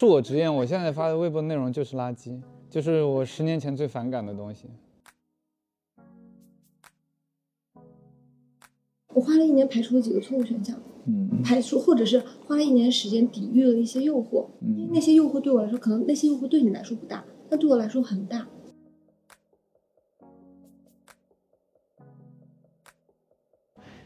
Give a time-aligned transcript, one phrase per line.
[0.00, 4.64] 恕我直言，我现在发的微博内容就是垃圾，就是我十年前最反感的东西。
[9.12, 18.48] 我花了一年排除了几个错误选项，嗯排除或者是花了一年时间抵御了一些诱惑，因为嗯那些诱惑对我来说，可能那些诱惑对你来说不大，但对我来说很大。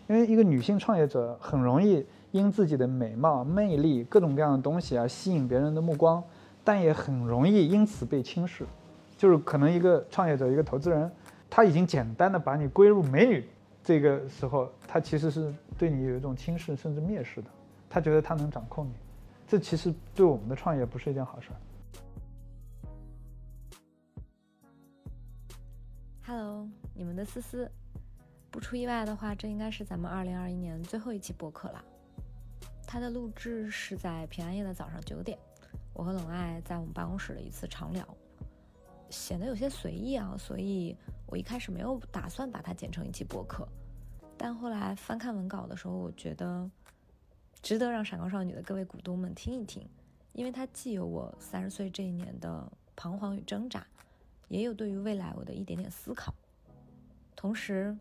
[0.09, 2.05] 因为一个女性创业者很容易
[2.35, 6.21] 因自己的美貌、魅力、各种各样的东西而吸引别人的目光，
[6.65, 8.67] 但也很容易因此被轻视。
[9.17, 11.09] 就是可能一个创业者、一个投资人，
[11.49, 13.47] 他已经简单的把你归入美女，
[13.85, 17.49] 这个时候他其实是对你有一种轻视甚至蔑视的，
[17.89, 18.93] 他觉得他能掌控你，
[19.47, 21.57] 这其实对我们的创业不是一件好事儿。
[26.27, 27.71] Hello，你们的思思，
[28.51, 31.85] 不出意外的话，这应该是咱们二零二一年最后一期播客了。
[32.95, 35.37] 它的录制是在平安夜的早上九点，
[35.93, 38.07] 我和冷爱在我们办公室的一次长聊，
[39.11, 40.97] 显得有些随意啊，所以
[41.27, 43.67] 我一开始没有打算把它剪成一期播客，
[44.39, 46.71] 但后来翻看文稿的时候，我觉得
[47.61, 49.85] 值得让闪光少女的各位股东们听一听，
[50.33, 53.85] 因为它既有我三十岁这一年的彷徨与挣扎。
[54.47, 56.33] 也有对于未来我的一点点思考，
[57.35, 57.99] 同时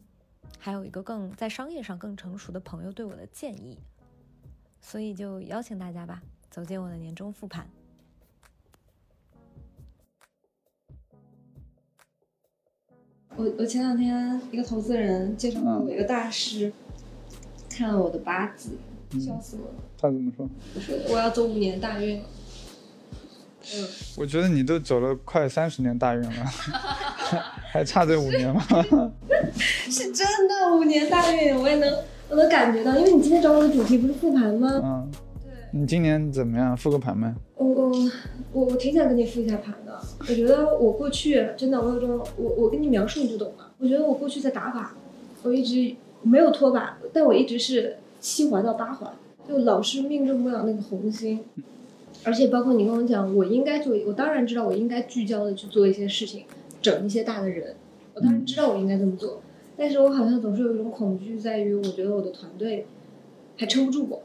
[0.59, 3.79] 还有一个更在商业上更成熟的朋友对我的建议，
[4.85, 7.65] 所以就邀请大家吧，走进我的年终复盘。
[13.35, 16.71] 我我前两天一个投资人介绍给我一个大师，
[17.69, 18.77] 看了我的八字，
[19.19, 19.75] 笑死我了。
[19.97, 20.47] 他怎么说？
[20.75, 22.25] 我说我要走五年大运了。
[23.73, 23.87] 嗯，
[24.17, 26.45] 我觉得你都走了快三十年大运了，
[27.71, 28.61] 还差这五年吗？
[29.57, 34.81] 是真的五年大运，我也能我能感觉到，因为你今天找我的主题不是复盘吗？
[34.83, 35.11] 嗯，
[35.43, 35.79] 对。
[35.79, 36.75] 你今年怎么样？
[36.75, 37.33] 复个盘呗。
[37.57, 37.91] 我我
[38.51, 39.99] 我我挺想跟你复一下盘的。
[40.19, 43.71] 我觉得我过去真的，我有种我我跟你描述你就懂了。
[43.77, 44.87] 我觉得我过去在打靶，
[45.43, 49.11] 我一直没有脱靶，但我一直是七环到八环，
[49.47, 51.41] 就老是命中不了那个红心。
[52.23, 56.45] 而且包括你跟我讲，我应该做，我当然知道我应该聚焦的去做一些事情，
[56.81, 57.75] 整一些大的人。
[58.15, 59.41] 我当然知道我应该这么做，
[59.77, 62.85] 但是我好像总是有一种恐惧，在于我觉得我的团队
[63.57, 64.23] 还撑不住我，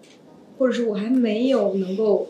[0.59, 2.29] 或者是我还没有能够。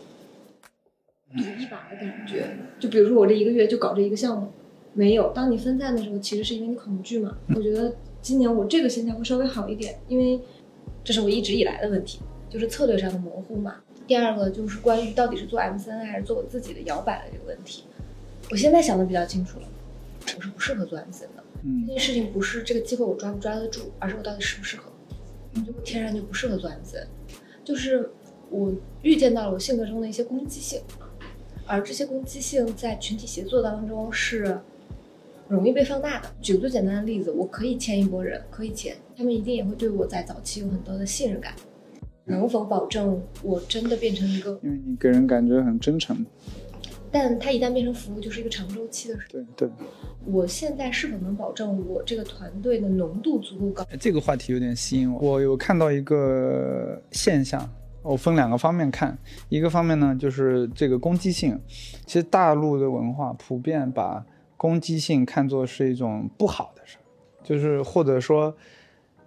[1.31, 2.43] 赌一把的感觉，
[2.79, 4.47] 就比如说我这一个月就搞这一个项目，
[4.95, 5.31] 没有。
[5.31, 7.37] 当你分散的时候，其实是因为你恐惧嘛。
[7.53, 10.39] 我觉得今年我这个心态会稍微好一点，因为
[11.03, 12.19] 这是我一直以来的问题，
[12.49, 13.75] 就是策略上的模糊嘛。
[14.07, 17.83] 第二个就是关于到底是做 MCN 还是做我自己的摇摆的这个问题，
[18.49, 19.67] 我现在想的比较清楚了，
[20.35, 21.38] 我是不适合做 MCN 的。
[21.63, 24.91] 嗯这件事情不是这个机会我抓不抓得住，而是我到底适不适合。
[25.55, 27.07] 我就天然就不适合做 MCN，
[27.63, 28.09] 就是
[28.49, 28.71] 我
[29.01, 30.81] 预见到了我性格中的一些攻击性。
[31.65, 34.59] 而这些攻击性在群体协作当中是
[35.47, 36.27] 容易被放大的。
[36.41, 41.53] 举个最简单的例子，我可以签一波人，可以签，他们一定也会对我在早期有很多的信任感。
[42.25, 44.59] 能否保证我真的变成一个？
[44.63, 46.25] 因为你给人感觉很真诚。
[47.11, 49.25] 但它一旦变成服务，就是一个长周期的事。
[49.29, 49.69] 对对。
[50.25, 53.85] 我现在是否能保证我这个团队的浓度足够高？
[53.99, 55.19] 这个话题有点吸引我。
[55.19, 57.69] 我有看到一个现象。
[58.01, 59.15] 我分两个方面看，
[59.49, 61.59] 一个方面呢就是这个攻击性，
[62.05, 64.25] 其实大陆的文化普遍把
[64.55, 67.03] 攻击性看作是一种不好的事儿，
[67.43, 68.55] 就是或者说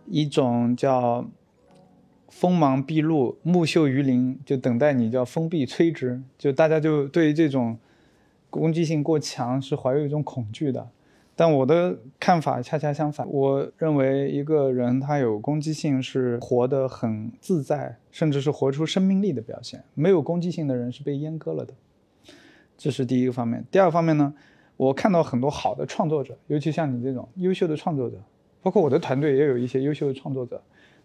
[0.07, 1.23] 一种叫
[2.33, 7.79] 锋芒毕露、木秀于林，就等待你叫风必摧之，就大家就对于这种
[8.49, 10.89] 攻击性过强是怀有一种恐惧的。
[11.37, 19.85] 但我的看法恰恰相反，我认为一个人他有攻击性是活得很自在，甚至是活出生命力的表现。
[19.95, 21.75] 没有攻击性的人是被阉割了的，
[22.79, 23.65] 这是第一个方面。
[23.71, 24.35] 第二方面呢，
[24.79, 28.17] 我看到很多好的创作者，尤其像你这种优秀的创作者，
[28.63, 30.61] 包括我的团队也有一些优秀的创作者，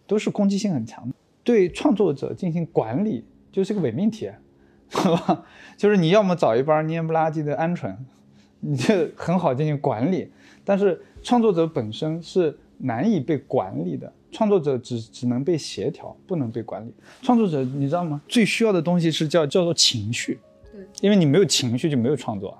[0.07, 1.13] 都是攻击性很强的。
[1.43, 4.31] 对创作者进行管理就是个伪命题，
[4.89, 5.45] 好吧？
[5.77, 7.95] 就是你要么找一帮蔫不拉几的鹌鹑。
[8.59, 10.31] 你这很好进行管理，
[10.65, 14.11] 但是创作者本身是难以被管理的。
[14.31, 16.91] 创作者只只能被协调，不能被管理。
[17.21, 18.19] 创作者你知道吗？
[18.27, 20.39] 最需要的东西是叫叫做情绪，
[20.73, 22.57] 对，因为你没有情绪就没有创作。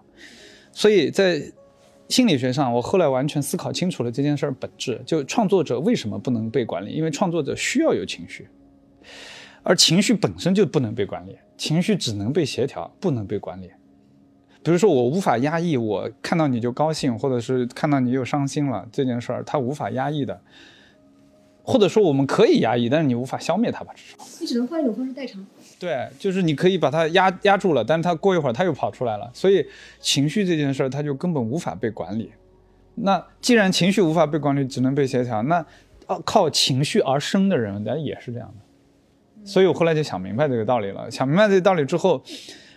[0.71, 1.41] 所以在
[2.09, 5.01] 心理学上，我后来完全思考清楚了这件事儿本质。
[5.05, 6.91] 就创作者为什么不能被管理？
[6.91, 8.47] 因为创作者需要有情绪，
[9.63, 13.69] 而情绪本身就不能被管理，情绪只能被协调，不能被管理。
[14.63, 20.41] 比如说，我无法压抑，我看到你就高兴，或者是看到你又伤心了这件事儿，他无法压抑的。
[21.67, 23.93] 或者说我们可以压抑，但是你无法消灭它吧？
[23.93, 25.45] 至少你只能换一种方式代偿。
[25.77, 29.65] 对，就是你可以把它压压住了，但是它过一会儿它又跑出来了，所以
[29.99, 32.31] 情绪这件事儿它就根本无法被管理。
[32.95, 35.57] 那既然情绪无法被管理，只能被协调，那
[36.05, 39.45] 啊靠情绪而生的人，那也是这样的。
[39.45, 41.11] 所以我后来就想明白这个道理了。
[41.11, 42.23] 想明白这个道理之后，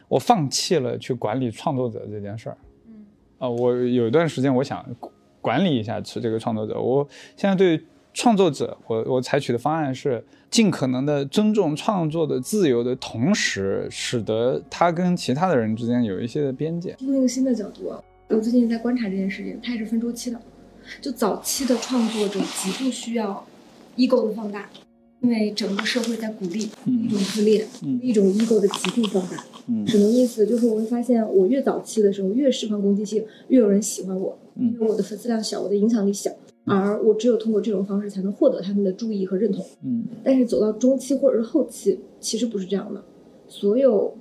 [0.09, 2.59] 我放弃了去管理创作者这件事儿。
[2.89, 3.07] 嗯，
[3.39, 4.85] 啊，我有一段时间我想
[5.41, 6.79] 管理一下是这个创作者。
[6.79, 7.07] 我
[7.37, 7.81] 现在对
[8.13, 16.97] 创作者，我我采取的方案是尽可能的尊重创作的自由的同时，使得他跟其他的人之间有一些的边界。
[17.01, 20.41] 用一个新的角度啊，我最近在观察这件事情，它也是分周期的。
[21.01, 23.47] 就早期的创作者极度需要
[23.97, 24.69] ego 的放大，
[25.21, 27.65] 因为整个社会在鼓励一种自恋，
[28.03, 29.45] 一种 ego 的极度放大。
[29.69, 30.45] 嗯什么意思？
[30.45, 36.29] 就是我会发现，我越早期的时候越释放攻击性，越有人喜欢我，因为我的粉丝量小，我的影响力小，
[36.71, 39.65] 而我只有通过这种方式才能获得他们的注意和认同。
[39.83, 43.03] 嗯但是走到中期或者是后期，其实不是这样的。
[43.49, 44.17] 所有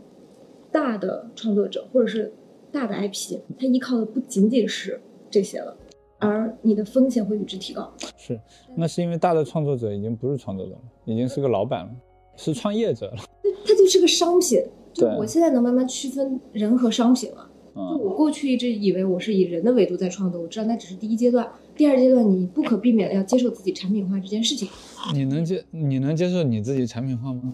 [0.72, 2.34] 大的创作者或者是
[2.72, 5.00] 大的 IP，它依靠的不仅仅是
[5.30, 5.76] 这些了，
[6.18, 7.92] 而你的风险会与之提高。
[8.18, 8.40] 是，
[8.76, 11.92] 那是因为大的创作者已经不是创作者了，已经是个老板了，
[12.36, 13.18] 是创业者了。
[13.66, 14.62] 他就是个商品。
[14.92, 17.48] 就对我现在能慢慢区分人和商品了。
[17.76, 21.48] 就嗯我过去一直以为我是以人的维度在创作，我知道那只是第一阶段，
[21.80, 24.68] 第二阶段你不可避免的要接受自己产品化这件事情。
[25.14, 27.54] 你能接你能接受你自己产品化吗？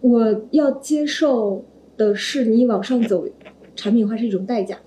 [0.00, 1.64] 我要接受
[1.96, 3.26] 的是你往上走，
[3.74, 4.78] 产品化是一种代价。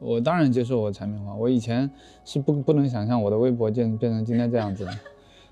[0.00, 1.90] 我当然接受我产品化，我以前
[2.26, 4.90] 是不不能想象我的微博变变成今天这样子的。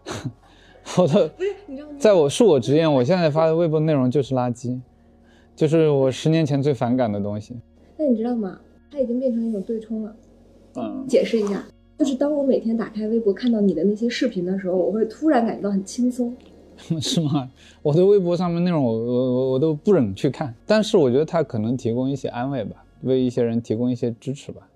[0.99, 1.97] 我的不是，你知道吗？
[1.99, 4.79] 在我恕我直言，我现在发的微博内容就是垃圾，
[5.55, 7.57] 就是我十年前最反感的东西。
[7.97, 8.61] 那你知道吗？
[8.93, 10.15] 它已经变成一种对冲了。
[10.75, 11.65] 嗯，解释一下，
[11.99, 16.35] 就是当我每天打开微博看到你的那些视频的时候，我会突然感觉到很轻松。
[17.01, 17.51] 是吗？
[17.83, 24.69] 我的微博上面内容我我我我都不忍去看，但是我觉得它可能提供一些安慰吧，为一些人提供一些支持吧，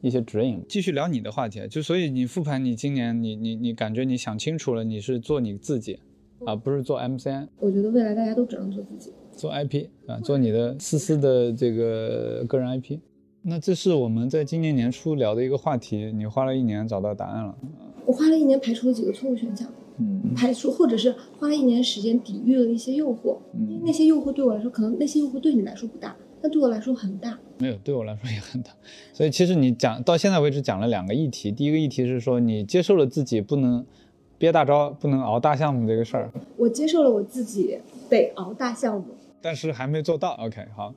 [0.00, 0.62] 一些指引。
[0.68, 5.98] 继续聊你的话题，就所以你复盘你今年你你你感觉你想清楚了，你是做你自己，
[6.46, 7.48] 而不是做 MCN。
[7.58, 9.12] 我觉得未来大家都只能做自己。
[9.32, 13.00] 做 IP 啊，做你的思思的这个个人 IP。
[13.50, 17.56] 那这是我们在今年年初聊的一个话题，你花了一年找到答案了。
[18.04, 19.66] 我花了一年排除了几个错误选项，
[19.96, 27.38] 嗯排除或者是花了一年时间抵御了一些诱惑，因为那些诱惑对我来说，可能那些诱惑对你来说不大，但对我来说很大。
[27.56, 28.70] 没有，对我来说也很大。
[29.14, 33.82] 所以其实你讲到现在为止讲了两个议题，第一个议题是说你接受了自己不能
[34.36, 37.78] 憋大招、不能熬大项目这个事儿，我接受了我自己
[38.10, 39.06] 得熬大项目，
[39.40, 40.34] 但是还没做到。
[40.34, 40.94] OK，好，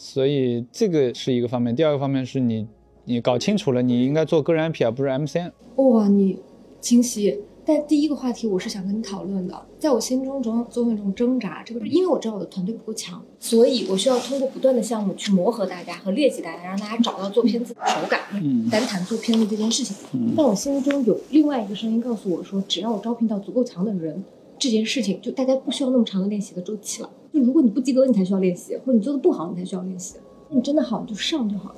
[0.00, 1.74] 所以这个是一个方面。
[1.74, 2.64] 第二个方面是你
[3.04, 5.50] 你搞清楚了，你应该做个人 IP 而不是 MCN。
[5.74, 6.38] 哇，你
[6.80, 7.36] 清晰。
[7.66, 18.20] 但第一个话题我是想跟你讨论的，在我心中总有总有一种挣扎，这个因为我知道我的团队不够强，所以我需要通过不断的项目去磨合大家和练习大家，让大家找到做片子的手感。
[18.34, 24.22] 嗯单谈做片子这件事情，嗯但我心中有另外一个声音告诉我说，只要我招聘到足够强的人，
[24.60, 27.10] 这件事情就大家不需要那么长的练习的周期了。
[27.38, 30.16] 就如果你不及格，你才需要练习，或者你做的不好，你才需要练习。
[30.48, 31.76] 那你真的好，你就上就好了。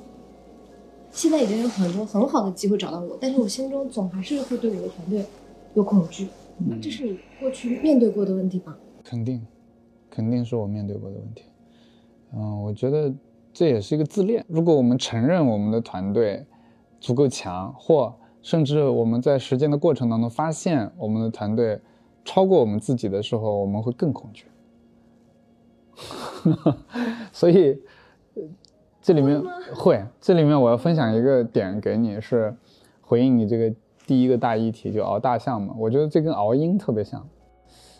[1.11, 5.23] 现在已经有很多很好的机会找到我，但是我心中总还是会对我的团队
[5.73, 6.27] 有恐惧。
[6.57, 8.77] 嗯这是你过去面对过的问题吧？
[9.03, 9.45] 肯定，
[10.09, 11.43] 肯定是我面对过的问题。
[12.33, 13.13] 嗯，我觉得
[13.51, 14.45] 这也是一个自恋。
[14.47, 16.45] 如果我们承认我们的团队
[16.99, 21.79] 足够强，或甚至我们在实践的过程当中发现我们的团队
[22.23, 24.45] 超过我们自己的时候，我们会更恐惧。
[27.31, 27.79] 所以，
[28.35, 28.43] 呃
[29.01, 29.41] 这里面
[29.75, 32.55] 会，这里面我要分享一个点给你，是
[33.01, 35.73] 回应你这个第一个大议题，就熬大象嘛。
[35.77, 37.27] 我觉得这跟熬鹰特别像。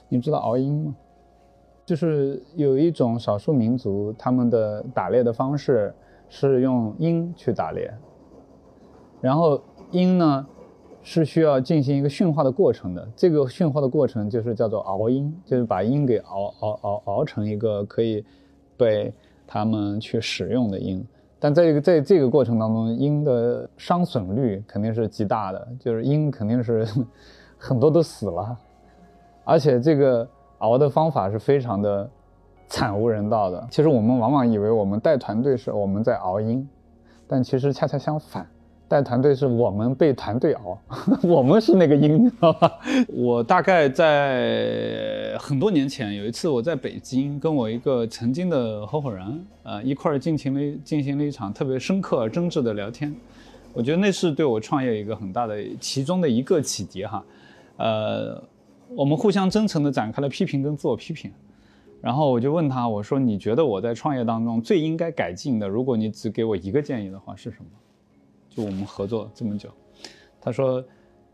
[0.10, 0.96] 你知道熬鹰吗？
[1.86, 5.94] 就是有一种少数民族，他们的打猎的方式
[6.30, 7.92] 是用鹰去打猎，
[9.20, 10.46] 然后鹰呢
[11.04, 13.08] 是需要进行一个驯化的过程的。
[13.16, 18.24] 这个驯化的过程就是叫做熬鹰，就是把鹰给熬熬熬熬成一个可以
[18.78, 19.14] 被
[19.48, 21.06] 他们去使用的鹰。
[21.40, 26.88] 但在这个在这个过程当中，鹰的伤损率肯定是极大的，就是鹰肯定是
[27.58, 28.56] 很多都死了。
[29.44, 30.28] 而且这个
[30.60, 32.08] 熬的方法是非常的
[32.68, 33.68] 惨无人道的。
[33.72, 36.68] 其实我们往往以为我们带团队是我们在熬鹰，
[37.28, 38.48] 但其实恰恰相反，
[38.92, 40.78] 带团队是我们被团队熬，
[41.24, 42.70] 我们是那个鹰， 知道吧？
[43.08, 53.16] 我大概在很多年前有一次，我在北京跟我一个曾经的合伙人，呃，一块儿进行了进行了一场特别深刻而真挚的聊天。
[53.72, 57.24] 我觉得那是对我创业一个很大的其中的一个启迪哈，
[57.78, 58.44] 呃。
[58.94, 61.32] 我们互相真诚地展开了批评跟自我批评。
[62.02, 67.66] 然后我就问他，我说你觉得我在创业当中最应该改进的，如果你只给我一个建议的话是什么？
[68.56, 69.70] 就我们合作这么久，
[70.40, 70.84] 他说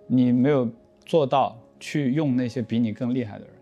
[0.05, 0.69] 你没有
[1.05, 3.53] 做到去用那些比你更厉害的人。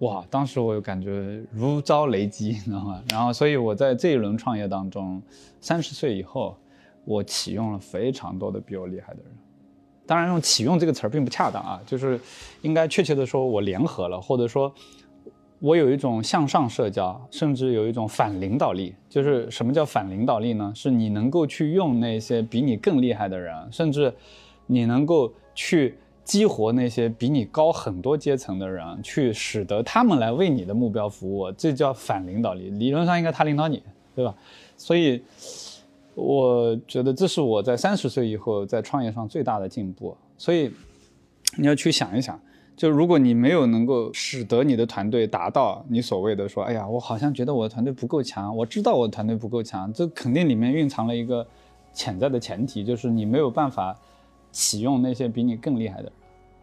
[0.00, 3.02] 哇，当时我就感觉如遭雷击，你知道吗？
[3.10, 5.20] 然后，所以我在这一轮创业当中，
[5.60, 6.56] 三十岁以后，
[7.04, 9.32] 我启用了非常多的比我厉害的人。
[10.06, 12.20] 当然，用启用这个词儿并不恰当啊，就是
[12.62, 14.72] 应该确切的说，我联合了，或者说。
[15.60, 18.94] 我有一种向上社交，甚至有一种反领导力。
[19.10, 20.72] 就是什么叫反领导力呢？
[20.74, 24.12] 是你能够去用那些比你更厉害的人，甚至
[24.66, 31.52] 你能够去激活那些比你高很多阶层的人，去使得他们来为你的目标服务。
[31.52, 32.70] 这叫反领导力。
[32.70, 33.82] 理论上应该他领导你，
[34.14, 34.34] 对吧？
[34.78, 35.22] 所以
[36.14, 40.16] 我觉得这是我在三十岁以后在创业上最大的进步。
[40.38, 40.72] 所以
[41.58, 42.40] 你要去想一想。
[42.80, 51.46] 就如果你没有能够使得你的团队达到你所谓的说，哎呀，我好像觉得我的团队不够强，我知道我的团队不够强，这肯定里面蕴藏了一个
[51.92, 53.94] 潜在的前提，就是你没有办法
[54.50, 56.04] 启用那些比你更厉害的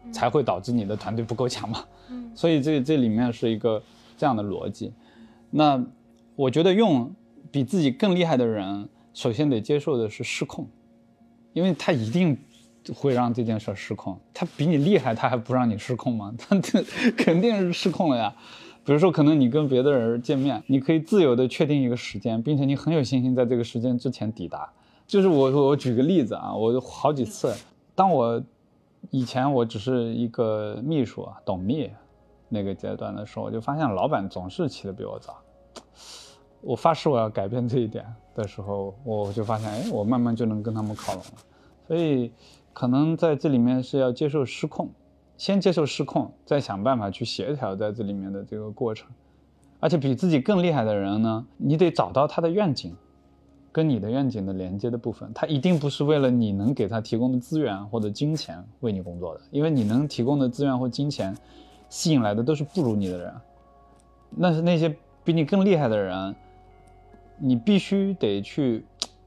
[0.02, 1.84] 人，才会导致你的团队不够强嘛。
[2.10, 3.80] 嗯，所以这这里面是一个
[4.16, 4.92] 这样的逻辑。
[5.50, 5.80] 那
[6.34, 7.14] 我觉得用
[7.52, 10.66] 比自己更厉害的人，首先得接受的是失控，
[11.52, 12.36] 因为他一定。
[12.94, 16.34] 会让这件事失控，他比你厉害，他还不让你失控吗？
[16.38, 16.82] 他这
[17.16, 18.34] 肯定是失控了呀。
[18.84, 24.72] 比如说，可能你跟别的人见面，你可以自由的确定一个时间，并且你很有信心在这个时间之前抵达。
[25.06, 27.54] 就是我我举个例子啊，我好几次，
[27.94, 28.42] 当我
[29.10, 31.90] 以前我只是一个秘书啊，董秘
[32.48, 35.36] 那个阶段的时候，我就发现老板总是起得比我早。
[36.62, 41.32] 我发誓我要改变这一点的时候，我就发现，哎，我慢慢就能跟他们靠拢了。
[41.86, 42.32] 所以。
[42.78, 44.88] 可能在这里面是要接受失控，
[45.36, 49.10] 先接受失控，再想办法去协调在这里面的这个过程。
[49.80, 52.94] 而且比自己更厉害的人呢，你得找到他的愿景，
[53.72, 55.28] 跟你的愿景的连接的部分。
[55.34, 61.36] 他一定不是为了你能给他提供的资源或者金钱为你工作的，因为你能提供的资源或金钱，
[61.88, 63.34] 吸引来的都是不如你的人。
[64.30, 66.32] 那是那些比你更厉害的人，
[67.38, 68.84] 你必须得去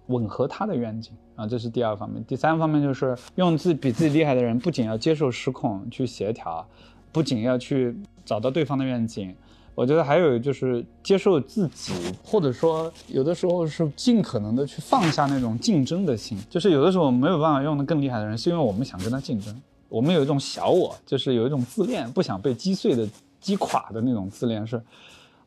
[0.08, 1.12] 吻合他的愿景。
[1.42, 2.24] 啊，这是第二方面。
[2.26, 6.64] 第三方面就是用自己比自己厉害的人，不仅要接受失控去协调，
[7.12, 9.36] 不仅要去找到对方的愿景，
[9.74, 11.94] 我觉得还有就是接受自己，
[12.24, 16.38] 或者说有的时候是尽可能的去放下那种竞争的心。
[16.48, 24.80] 就是有的时候没有办法用的更厉害的人，是因为我们想跟他竞争，我们有一种小我，就是有一种自恋，不想被击碎的、击垮的那种自恋是。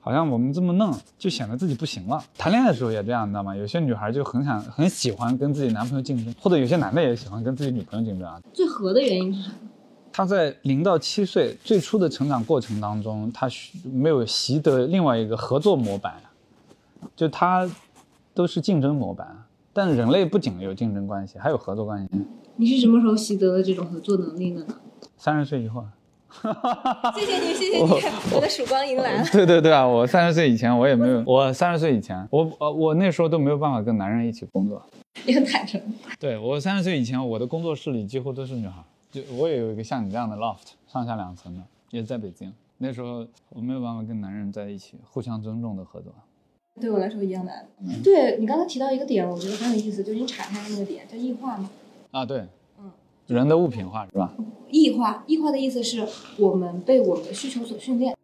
[0.05, 2.23] 好像我们这么弄，就显得自己不行了。
[2.37, 3.57] 谈恋爱的时候也这样，你知道吗？
[3.57, 8.39] 有些女孩就很想、很喜欢跟自己男朋友竞争，或者有些男的也喜欢跟自己女朋友竞争啊。
[8.53, 9.55] 最合的原因是什么？
[10.13, 13.49] 他在零到七岁最初的成长过程当中，他
[13.83, 16.17] 没有习得另外一个合作模板，
[17.17, 17.67] 就他
[18.35, 19.35] 都是竞争模板。
[19.73, 22.11] 但人类不仅有竞争关系，还有合作关系。
[22.57, 24.75] 你是什么时候习得的这种合作能力的呢？
[25.17, 25.83] 三十岁以后。
[27.15, 27.83] 谢谢你，谢谢你，
[28.35, 29.25] 我 的曙光迎来了。
[29.33, 34.83] 对对对啊，我三十岁以前我也没有，我三十岁以前，我呃我那时候都没有办法跟男人一起工作。
[35.25, 35.81] 你很坦诚。
[36.19, 42.53] 对我三十岁以前，我的工作室里几乎都是女孩，就我也有一个像你这样的 loft，上下两层的，也在北京。
[42.79, 46.13] 那时候我没有办法跟男人在一起，互相尊重的合作。
[46.81, 47.65] 对我来说一样难。
[48.03, 51.71] 对你刚才提到一个点，我觉得很有意思，就是你岔开那个点叫异化嘛。
[52.11, 52.45] 啊，对。
[53.27, 54.35] 人的物品化是吧？
[54.71, 56.07] 异化，异化的意思是
[56.39, 58.17] 我们被我们的需求所训练。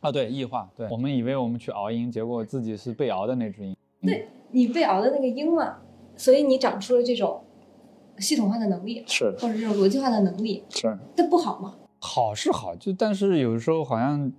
[0.00, 3.76] 啊，对，异化，对，我们以为我们去熬鹰，结果自己是被熬的那只鹰。
[4.02, 5.78] 对你被熬的那个鹰嘛，
[6.16, 7.42] 所以你长出了这种
[8.18, 10.96] 系统化的能力，是，或者这种逻辑化的能力，是。
[11.16, 11.74] 这不好吗？
[12.00, 14.32] 好是好，就但是有时候好像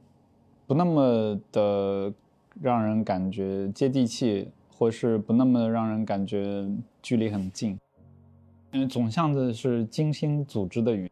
[0.65, 2.13] 不那么的
[2.61, 6.65] 让人感觉接地气，或是不那么让人感觉
[7.01, 7.77] 距离很近。
[8.71, 11.09] 因为总像的是精心组织的语，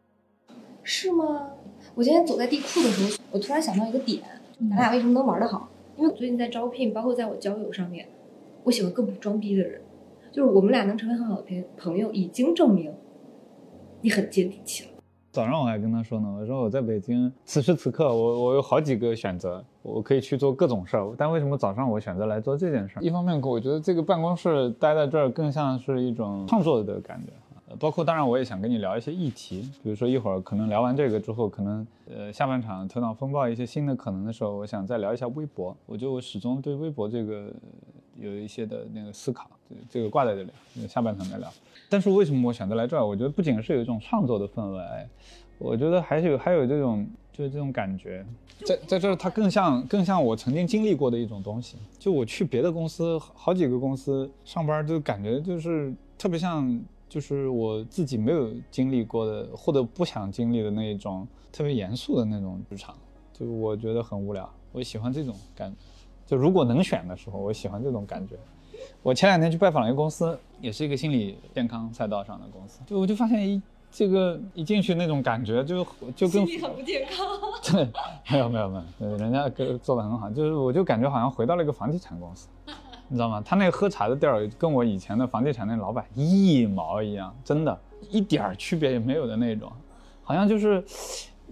[0.83, 1.47] 是吗？
[1.95, 4.21] 我今天走在地库的时候，我突然想到一个点，
[4.69, 5.67] 咱俩为什么能玩得好？
[5.95, 8.07] 因为我最近在招聘，包括在我交友上面，
[8.63, 9.81] 我喜欢更不装逼的人，
[10.31, 12.93] 就是我们俩能成为很好的朋朋友，已经证明
[14.01, 14.89] 你很接地气了。
[15.31, 23.01] 早上我还跟他说呢，我说我在北京，此时此刻我我有好几个选择，我可以去做各种事儿，但为什么早上我选择来做这件事儿？
[23.01, 27.33] 一方面，我觉得这个办公室待在这儿更像是一种创作的感觉。
[27.75, 35.75] 包括当然，我也想跟你聊一些议题，比如说一会儿可能聊完这个之后，可能呃下半场头脑风暴一些新的可能的时候，我想再聊一下微博。
[35.85, 37.51] 我觉得我始终对微博这个
[38.15, 39.49] 有一些的那个思考，
[39.89, 41.51] 这个挂在这里，下半场再聊。
[41.89, 43.05] 但是为什么我选择来这儿？
[43.05, 45.07] 我觉得不仅是有一种创作的氛围，
[45.57, 48.25] 我觉得还是有还有这种就是这种感觉，
[48.65, 51.75] 在在这儿它更像更像我曾经经历过的一种东西。
[51.99, 62.95] 就我去别的公司好几个公司上班，就感觉就是特别像就是我自己没有经历过的或者不想经历的那一种特别严肃的那种职场，
[63.33, 64.49] 就我觉得很无聊。
[64.71, 65.77] 我喜欢这种感觉，
[66.25, 68.35] 就如果能选的时候，我喜欢这种感觉。
[69.01, 75.83] 我前两天去拜访了一个公司，也是一个心理健康赛道上的公司，就我就发现一这个一进去那种感觉就
[76.15, 77.25] 就跟心理很不健康。
[77.63, 77.89] 对，
[78.29, 82.49] 没有没有没有，呃人家给做的很好，就是我就感觉好像回到了一个房地产公司，
[83.09, 83.41] 你知道吗？
[83.45, 89.71] 他那个喝茶的地儿跟我以前的房地产那老板一毛一样，真的，一点儿区别也没有的那种，
[90.23, 90.83] 好像就是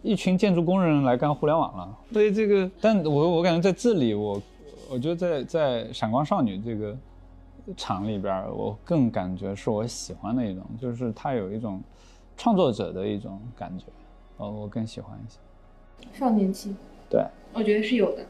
[0.03, 1.97] 一群建筑工人来干互联网了。
[2.11, 4.41] 所以这个，但我我感觉在这里，我
[4.89, 6.95] 我觉得在在闪光少女这个
[7.77, 11.81] 厂里边，我更感觉是我喜欢的一种，就是它有一种
[12.35, 13.85] 创作者的一种感觉，
[14.37, 15.39] 呃，我更喜欢一些。
[16.11, 16.75] 少年期，
[17.09, 18.25] 对，我觉得是有的。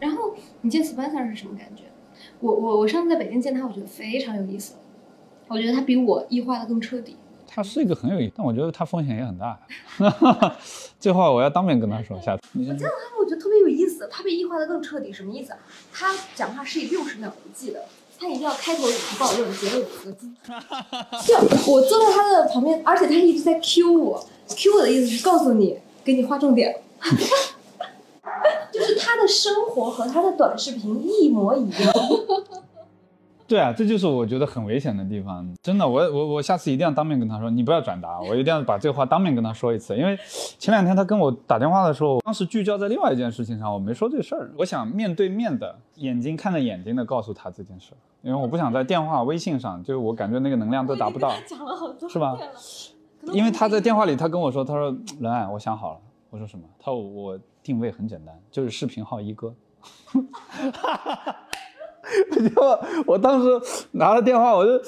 [0.00, 1.84] 然后你见 Spencer 是什么感觉？
[2.40, 4.74] 我我我上次在北京见他，我觉得非常有意思。
[5.48, 7.16] 我觉得他比我异化的更彻底。
[7.48, 9.58] 他是一个很有意，但我觉得他风险也很大。
[11.00, 12.42] 这话我要当面跟他说，下次。
[12.52, 14.08] 你先见到他，我觉得特别有意思。
[14.10, 15.58] 他被异化的更彻底，什么意思啊？
[15.92, 17.84] 他讲话是以六十秒为计的，
[18.18, 20.28] 他一定要开头五个抱怨，结尾五个字。
[21.24, 21.36] 就
[21.72, 26.82] 我坐在他的旁边，而且他一直在 Q 我，Q 我的意思是告诉你，给你划重点。
[29.26, 31.92] 生活和他的短视频一模一样。
[33.48, 35.48] 对啊，这就是我觉得很危险的地方。
[35.62, 39.96] 真的，我我我下次一定要当面跟他说，你不要转达，我一定要把这话当面跟他说一次。
[39.96, 40.18] 因为
[40.58, 44.50] 前两天他跟我打电话的时候，当时聚焦在另外一件事情上，我没说这事儿。
[44.58, 47.92] 我想面对面的眼睛看着眼睛的告诉他这件事，
[48.22, 52.36] 因为我不想在电话、微信上，就是我感觉那个能量都达不到，讲了好多是吧？
[53.32, 55.98] 因为他在电话里他跟我说，他说仁爱，我想好了。
[56.30, 56.64] 我说什么？
[56.80, 59.52] 他说我定位很简单，就是视频号一哥。
[62.54, 62.62] 就
[63.04, 63.48] 我当时
[63.90, 64.80] 拿了电话，我就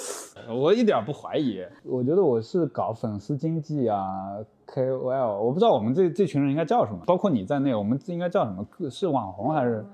[0.55, 4.37] 我一点不怀疑，我觉得我是搞粉丝经济啊
[4.69, 8.65] ，KOL，我不知道我们这这群人应该叫什么，包括你在内，我们应该叫什么？
[8.89, 9.85] 是网红还是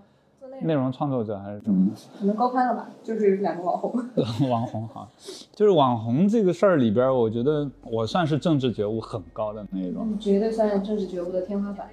[0.60, 1.90] 内容创作者还是什么？
[2.20, 3.90] 可能高攀了吧，就是两个网红。
[4.50, 5.08] 网红哈，
[5.54, 11.88] 就是网红这个事儿里边，我觉得我算是政治觉悟很高的那种，绝对算政治觉悟的天花板。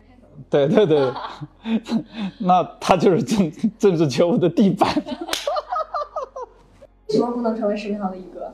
[0.50, 1.12] 对对对，
[2.40, 4.90] 那他就是政政治觉悟的地板。
[7.08, 8.52] 为 什么不能成为视频号的一哥？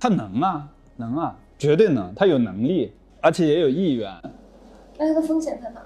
[0.00, 2.14] 他能啊，能啊，绝对能。
[2.14, 4.10] 他有能力，而且也有意愿。
[4.98, 5.80] 那他的风险在哪？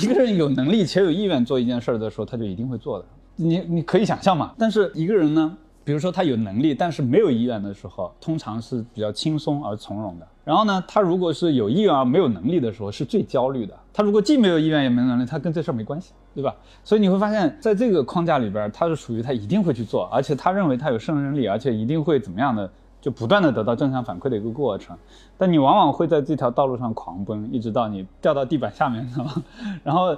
[0.00, 3.04] 一个人有能力且有意愿做一件事的时候，他就一定会做的。
[3.36, 4.52] 你你可以想象嘛。
[4.58, 10.26] 但是一个人呢，比如说他有能力，但是没有意愿的时候，通常是比较轻松而从容的。
[10.42, 13.72] 然后呢，他如果是有意愿而没有能力的时候，是最焦虑的。
[13.92, 16.52] 他如果既没有意愿也没能力，他跟这事儿没关系，对吧？
[16.82, 22.68] 所以你会发现在这个框架里边，他是属于他一定会去做，而且他认为他有胜任力，而且一定会怎么样的，
[23.00, 24.98] 就不断的得到正向反馈的一个过程。
[25.38, 29.32] 但你往往会在这条道路上狂奔，一直到你掉到地板下面，知道吗？
[29.84, 30.16] 然后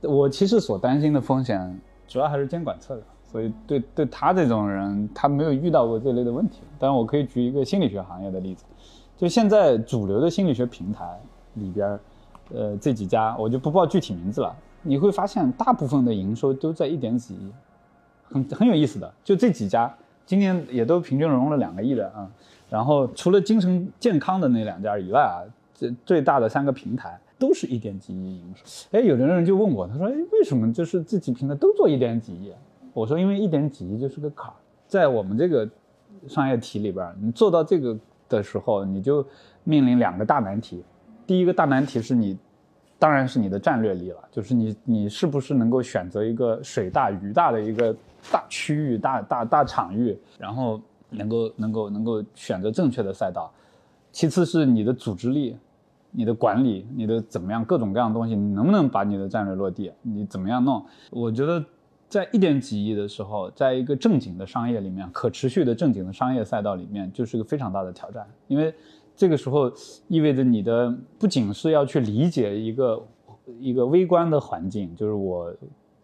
[0.00, 1.78] 我其实所担心的风险，
[2.08, 3.02] 主要还是监管侧的。
[3.30, 6.60] 所以对对他这种人，他没有遇到过这类的问题。
[6.78, 8.64] 当然，我可以举一个心理学行业的例子。
[9.16, 11.20] 就现在主流的心理学平台
[11.54, 11.98] 里边，
[12.52, 14.52] 呃，这几家我就不报具体名字了。
[14.82, 17.52] 你会发现，大部分的营收都在一点几亿，
[18.24, 19.12] 很很有意思的。
[19.22, 19.94] 就这几家，
[20.26, 22.28] 今年也都平均融了两个亿的啊。
[22.68, 28.64] 然后除了精神健康的那两家以外啊，这最大的三个平台都是一点几亿营收。
[28.90, 32.52] 哎，有的人就问我，他说，哎，为什么就是这几平台都做一点几亿？
[32.92, 34.54] 我说，因为一点几亿就是个坎儿，
[34.86, 35.68] 在我们这个
[36.28, 37.96] 商业体里边，你做到这个。
[38.30, 39.26] 的时候，你就
[39.64, 40.84] 面临两个大难题。
[41.26, 42.38] 第一个大难题是你，
[42.96, 47.92] 当然是你的战略力了，就是你你是不是能够选择一个水大鱼大的一个
[48.30, 53.52] 大区域、大大大场域，然后能够能够能够选择正确的赛道。
[54.12, 55.56] 其次是你的组织力、
[56.12, 59.90] 你的管理、你的怎么样各种各样的东西，你能不能把你的战略落地？
[60.02, 60.86] 你怎么样弄？
[61.10, 61.60] 我觉得。
[62.10, 68.26] 在一点几亿的时候，在一个正经的商业里面，可持续的正经的商业赛道里面，就是个非常大的挑战。
[68.48, 68.74] 因为
[69.14, 69.72] 这个时候
[70.08, 73.06] 意味着你的不仅是要去理解一个
[73.60, 75.54] 一个微观的环境，就是我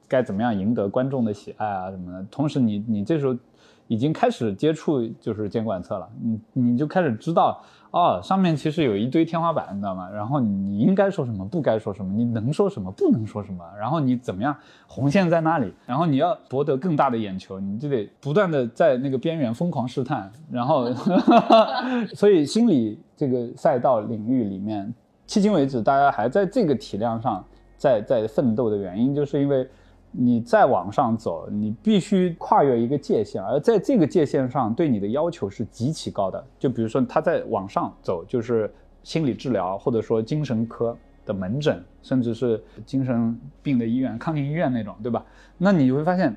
[0.06, 3.36] 该怎么样赢得观众的喜爱啊什么的，同时你你这时候
[3.88, 7.62] 已经开始接触就是监管侧了，你你就开始知道。
[7.92, 10.06] 哦，上面其实有一堆天花板，你知道吗？
[10.10, 14.54] 然后你应该说什么，不该说什么，你能说什么，不能说什么，然后你怎么样，
[14.86, 15.72] 红线在哪里？
[15.86, 20.30] 然后你要博得更大的眼球，你就得不断的在那个边缘疯狂试探。
[20.50, 20.92] 然后，
[22.12, 24.92] 所以心理这个赛道领域里面，
[25.26, 27.42] 迄今为止，大家还在这个体量上
[27.78, 29.66] 在在奋斗的原因，就是因为
[30.18, 36.42] 你再往上走，你必须跨越一个界限，而在这个界限上，对你的要求是极其高的。
[36.58, 45.24] 就比如说，他在往上走，就是心理治疗，或者说精神科的门诊，甚至是精神病的医院、康宁医院那种，对吧？
[45.58, 46.34] 那你会发现。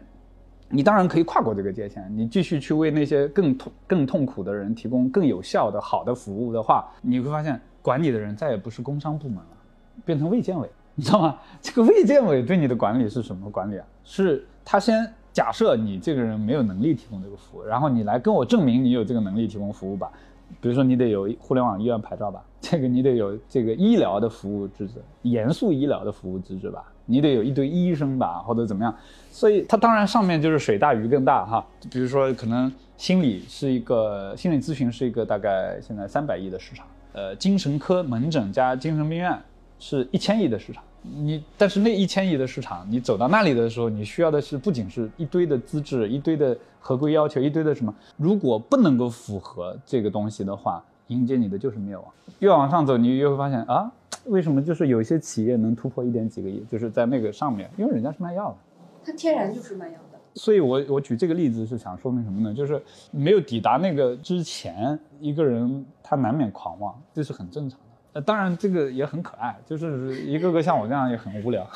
[0.71, 9.57] 你当然可以跨过这个界限，你继续去为那些更痛、更痛苦的人提供更有效的、好的服务的话，你会发现管理的人再也不是工商部门了，
[10.05, 11.37] 变成卫健委，你知道吗？
[11.61, 13.85] 这个卫健委对你的管理是什么管理啊？
[14.03, 20.11] 是他先假设你这个人没有能力提供这个服务，然后你来跟我证明你有这个能力提供服务吧。
[20.59, 26.83] 比如说你得有互联网医院牌照吧， 这个你得有这个医疗的服务资质，严肃医疗的服务资质吧。
[27.05, 28.93] 你得有一堆医生吧，或者怎么样，
[29.31, 31.65] 所以它当然上面就是水大鱼更大哈。
[31.89, 39.39] 比如说，可能心理是一个心理咨询是一个大概现在三百亿的市场，呃，精神科门诊加精神病院
[39.79, 40.83] 是一千亿的市场。
[41.01, 47.93] 你但是那一千亿的市场，你走到那里的时候，你需要的是不仅是一堆的资质，一堆的合规要求，一堆的什么？
[48.17, 52.05] 如果不能够符合这个东西的话，迎接你的就是灭亡。
[52.39, 53.91] 越往上走，你越会发现啊。
[54.25, 58.57] 为什么就是有一些企业能突破一点几个亿，就是在那个上面，因为人家是卖药的，
[59.05, 60.19] 它天然就是卖药的。
[60.35, 62.53] 所以我我举这个例子是想说明什么呢？
[62.53, 62.81] 就是
[63.11, 67.85] 没有抵达那个之前，一个人他难免狂妄，这是很正常的。
[68.13, 71.67] 呃，当然这个也很可爱，就是一个个像我这样也很无聊。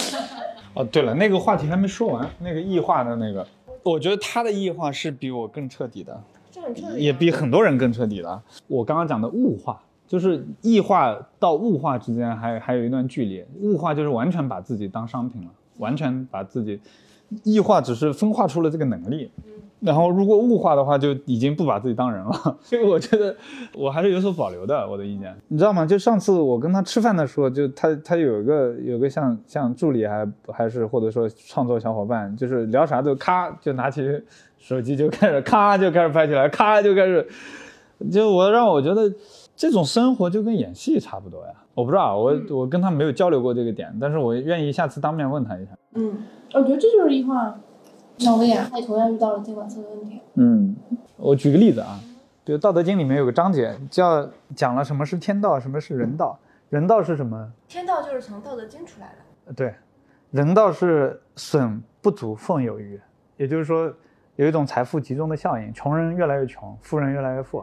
[0.74, 3.46] 哦，对了，那个话题还没说完，那个异化的那个，
[3.82, 6.20] 我觉得他的异化是比我更彻底的，
[6.96, 8.42] 也比很多人更彻底的。
[8.66, 9.80] 我刚刚讲的物化。
[10.08, 16.80] 就是异化到物化之间还还有一段距离，物化就是完全把自己当商品了，完全把自己，
[17.44, 19.30] 异化只是分化出了这个能力，
[19.80, 23.34] 然后如果物化的话就已经不把自己当人了， 所以我觉得
[23.74, 25.84] 我还是有所保留的，我的意见，你知道吗？
[25.84, 34.02] 就上次我跟他吃饭的时候，就他他有一个有个像像助理还还是或者说创作小伙伴，就是聊啥都咔就拿起
[34.58, 37.26] 手机就开始咔就开始拍起来，咔就开始，
[38.10, 39.12] 就我让我觉得。
[39.56, 45.70] 这种生活就跟演戏差不多呀，我不知道，我我跟他没有交流过这个点，但是我愿意下次当面问他一下。
[45.94, 47.58] 嗯，我觉得这就是一化。
[48.20, 50.20] 那薇娅，他也同样遇到了监管侧的问题。
[50.34, 50.76] 嗯，
[51.16, 51.98] 我举个例子啊，
[52.44, 56.38] 比如《道德经》里面有个章节叫讲了什么是天道，什么是人道。
[56.68, 57.52] 人道是什么？
[57.68, 59.14] 天道就是从《道德经》出来
[59.46, 59.52] 的。
[59.52, 59.74] 对，
[60.30, 63.00] 人道是损不足，奉有余，
[63.36, 63.92] 也就是说
[64.36, 67.62] 有一种财富集中的效应，穷人越来越穷，富人越来越富。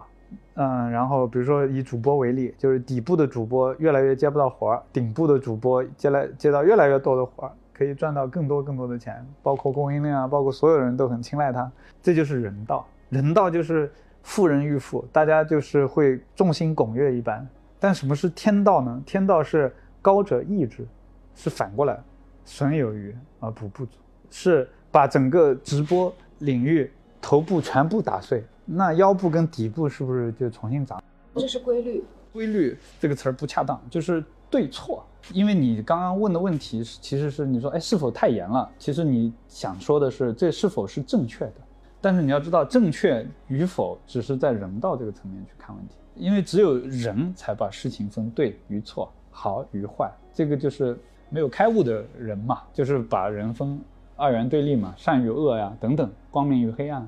[0.56, 12.86] 嗯，然后比如说以主播为例，就是底部的主播越来越接不到活儿，顶部的主播接来接到越来越多的活儿，可以赚到更多更多的钱，包括供应链啊，包括所有人都很青睐他，这就是人道。
[13.10, 13.92] 人道就是
[14.22, 17.48] 富人愈富，大家就是会众星拱月一般。
[17.80, 19.02] 但什么是天道呢？
[19.06, 20.88] 天道是高者抑制，
[21.36, 22.00] 是反过来，
[22.46, 23.98] 损有余而补不足，
[24.30, 26.90] 是把整个直播领域
[27.22, 28.44] 头部全部打碎。
[28.66, 31.02] 那腰部跟底部是不是就重新长？
[31.36, 32.04] 这是规律。
[32.32, 35.06] 规律这个词儿不恰当，就是对错。
[35.32, 38.70] 因为你刚刚问的问题是，其实是你说，哎，是否太严了？
[38.78, 41.54] 其实你想说的是，这是否是正确的？
[42.02, 45.96] 但是你要知道，正确与否只是在人道这个层面去看问题。
[46.16, 50.12] 因为只有人才把事情分对与错、好与坏。
[50.34, 50.98] 这个就是
[51.30, 53.80] 没有开悟的人嘛，就是把人分
[54.16, 57.08] 二元对立嘛，善与恶呀，等等，光明与黑暗。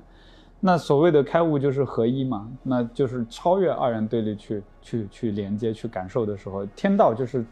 [0.66, 7.46] 那所谓的开悟就是合一嘛，那就是超越二元对立去去去连接去感受的时候，天道就是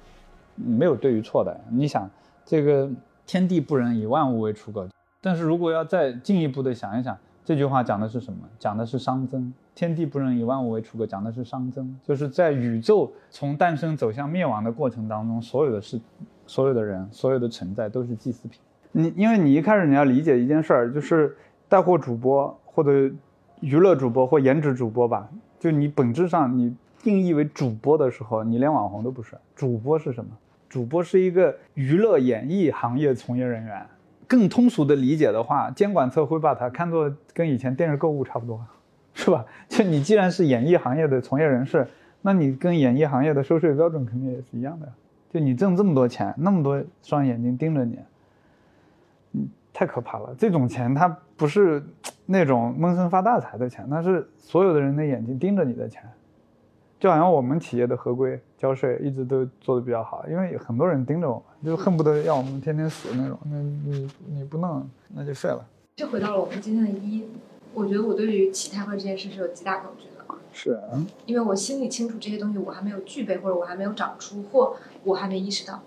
[0.56, 1.56] 没有对与错的。
[1.70, 2.10] 你想，
[2.44, 2.90] 这个
[3.28, 4.88] 天地不仁，以万物为刍狗。
[5.22, 8.40] 但是如果要再进一步的想一想，这句话讲的是什么？
[8.58, 9.54] 讲的是熵增。
[9.76, 16.02] 天地不仁，以万物为刍狗，讲的是熵增，就是在宇宙从诞生走向灭亡的过程当中，所有的事、
[16.48, 18.60] 所有的人、所有的存在都是祭祀品。
[18.92, 21.38] 你因为你一开始你要理解一件事儿，就是
[21.70, 22.60] 带货主播。
[22.74, 23.14] 或者
[23.62, 29.38] 娱乐主播或颜值主播吧，就你本质上你定义为主播的时候，你连网红都不是。
[29.56, 30.32] 主播是什么？
[30.68, 33.86] 主播是一个娱乐演艺行业从业人员。
[34.28, 38.60] 更通俗的理解的话，监管侧会把它看作跟以前电视购物差不多，
[39.14, 39.46] 是吧？
[39.68, 41.88] 就你既然是演艺行业的从业人士，
[42.22, 44.92] 那你跟演艺行业的收税标准肯定也是一样的。
[45.30, 48.00] 就你挣这么多钱，那么多双眼睛盯着你，
[49.34, 50.34] 嗯，太可怕了。
[50.38, 51.84] 这种钱它不是。
[52.26, 56.02] 那种闷声发大财的钱，那是所有的人的眼睛盯着你的钱，
[56.98, 63.38] 就好像我们企业的合规交税一直都做的比较好，因为很多人盯着我们，就恨不得要我们天天死那种。
[63.44, 65.66] 那你你不弄，那就废了。
[65.98, 67.26] 就回到了我们今天的一，
[67.74, 75.82] 我觉得我对于企态化这件事是有极大恐惧的，是啊，因为我心里清楚这些东西我还没有具备，或者我还没有长出，或我还没意识到。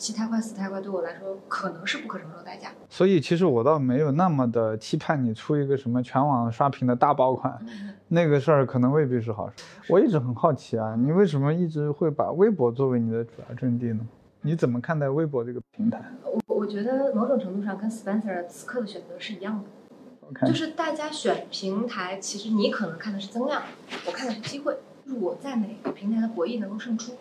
[0.00, 2.70] 骑太快、死太快对我来说可能是不可承受代价。
[2.88, 7.60] 所以其实我倒没有那么的期盼你出一个什么全网刷屏的大爆款，
[8.08, 9.56] 那个事儿可能未必是好事。
[9.90, 14.00] 我一直很好奇啊，你为什么一直会把微博作为你的主要阵地呢？
[14.40, 16.02] 你怎么看待微博这个平台？
[16.24, 20.46] 我我觉得某种程度上跟 Spencer 此刻的选择是一样的。
[20.46, 23.62] 就是大家选平台，其实你可能看的是增量，
[24.06, 27.12] 我看的是机会，就是我在哪个平台的博弈能够胜出。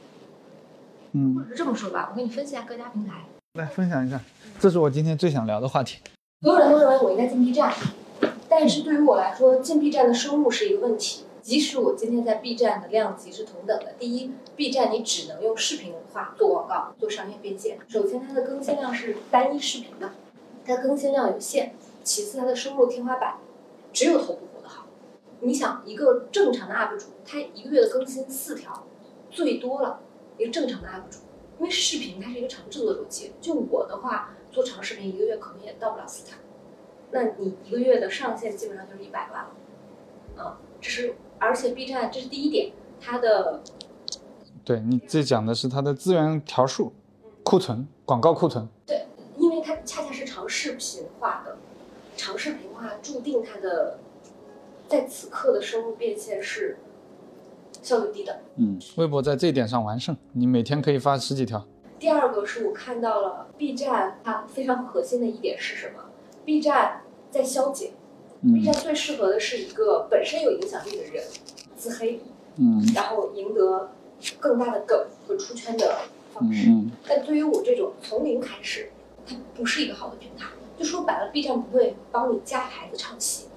[1.12, 3.26] 或嗯，者是这么说吧，我给你分析一下各家平台。
[3.54, 4.22] 来分享一下，
[4.60, 6.00] 这是我今天最想聊的话题。
[6.41, 7.74] 所有人都认为我应该进 B 站，
[8.48, 11.26] 但是对于我来说，进 B 站的收入是一个问题。
[11.41, 17.80] 即使我今天在 B 站的量级是同等的，第一，B 站你只能用视频化做广告、做商业变现。
[17.88, 20.12] 首先，它的更新量是单一视频的，
[20.65, 21.69] 它更新量有限；
[22.04, 23.38] 其次，它的收入天花板
[23.93, 24.86] 只有头部活得好。
[25.39, 28.86] 你想，一个正常的 UP 主，他一个月的更新四条，
[29.32, 30.02] 最多了。
[30.39, 31.19] 一个正常的 UP 主，
[31.60, 33.34] 因为视频它是一个长制作周期。
[33.41, 36.38] 就我的话，做长视频一个月可能也到不了四条，
[37.12, 42.71] 那你一个月的上限基本上就是一百万了，啊，这是而且 B 站这是第一点，
[43.02, 43.62] 它的
[44.63, 46.93] 对你这讲的是它的资源条数、
[47.43, 48.67] 库存、广告库存。
[48.86, 49.06] 对，
[49.38, 51.58] 因为它恰恰是长视频化的，
[52.15, 53.99] 长视频化注定它的
[54.88, 56.78] 在此刻的收入变现是
[57.82, 58.39] 效率低的。
[58.56, 61.65] 嗯，微博在这一点上完胜，你每天可以发十几条。
[61.98, 66.06] 第二个是我看到了 B 站它非常核心的一点是什么
[66.46, 67.92] ？B 站在消解。
[68.42, 71.22] B 嗯站最适合的是一个本身有影响力的人
[71.76, 72.22] 自黑，
[72.56, 73.92] 嗯然后赢得
[74.39, 75.98] 更大的梗和出圈的
[76.34, 76.70] 方式。
[76.70, 78.89] 嗯但对于我这种从零开始，
[79.28, 80.46] 它不是一个好的平台。
[80.78, 83.48] 就说白了，B 站不会帮你加孩子唱戏。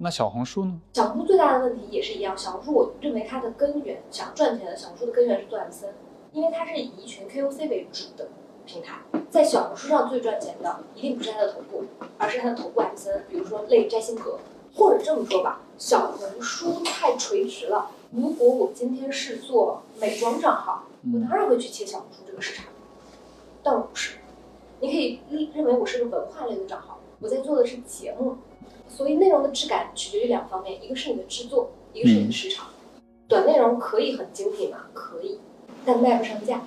[0.00, 0.80] 那小红书呢？
[0.94, 5.90] 小红书最大的问题也是一样，小红书我认为它的根源想赚钱的小红书的根源是做 MCN，
[6.32, 8.28] 因为它是以一群 KOC 为主的
[8.64, 11.84] 平台，在小红书上最赚钱的一定不是它的头部，
[12.16, 14.38] 而是它的头部 MCN，比如说类摘星阁，
[14.74, 17.90] 或者这么说吧，小红书太垂直了。
[18.12, 22.66] 如果我今天是做美妆账号，我当然会去切小红书这个市场，
[23.64, 24.18] 但我不是。
[24.80, 28.36] 你可以认为我是个文化类的账号，我在做的是节目，
[28.88, 32.68] 所以内容的质感取决于两方面，一个是你的制作，一个是你的市场。
[33.28, 34.86] 短内容可以很精品嘛？
[34.94, 35.38] 可以，
[35.84, 36.62] 但卖不上价，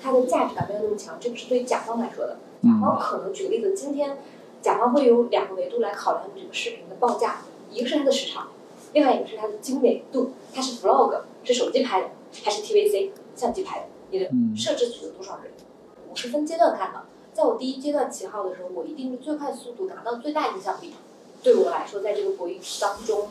[0.00, 1.16] 它的价值感没有那么强。
[1.20, 4.16] 这个是对于甲方来说的，甲方可能举个例子，今天
[4.62, 8.48] 甲方会有两个维度来考量你这个视频的报价，一个是它的时长，
[8.94, 12.08] 另外一个是它的精美度，它是 vlog 是手机拍的
[12.42, 15.52] 还是 TVC 相机拍的，你的嗯摄制组有多少人？
[16.10, 17.02] 我是分阶段看的。
[17.34, 20.94] 在我第一阶段起号的时候，我一定是最快速度拿到最大影响力。
[21.46, 23.28] 对我来说，在这个博弈当中，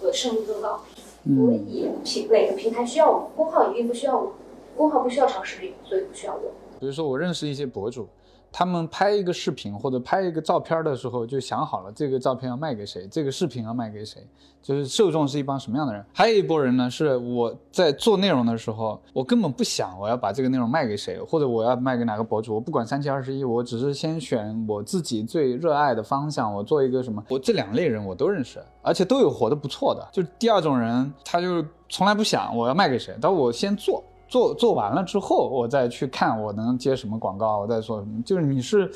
[0.00, 0.80] 我的胜率更高。
[1.24, 4.32] 所以平哪个平台需要我，公号一定不需要我，
[4.76, 6.50] 公号不需要长视频，所以不需要我。
[6.80, 8.08] 比如说我认识一些博主，
[8.56, 14.24] 他们拍一个视频或者拍一个照片的时候，就想好了这个照片要卖给谁，这个视频要卖给谁，
[14.62, 16.06] 就是受众是一帮什么样的人。
[16.12, 30.08] 还有一波人呢，是我在做内容的时候，我根本不想我要把这个内容卖给谁，或者我要卖给哪个博主，我不管三七二十一，我只是先选我自己最热爱的方向，我做一个什么，我这两类人我都认识，而且都有活得不错的。
[30.12, 34.00] 就第二种人，他就从来不想我要卖给谁，但我先做。
[34.34, 38.20] 做做完了之后，我再去看我能接什么广告，我再做什么。
[38.26, 38.90] 就是你是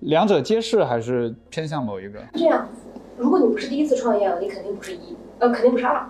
[0.00, 2.18] 两者皆是，还是偏向某一个？
[2.34, 2.68] 这样，
[3.16, 6.04] 如果你不是第一次创业了，你肯定不是一，呃，肯定不是二。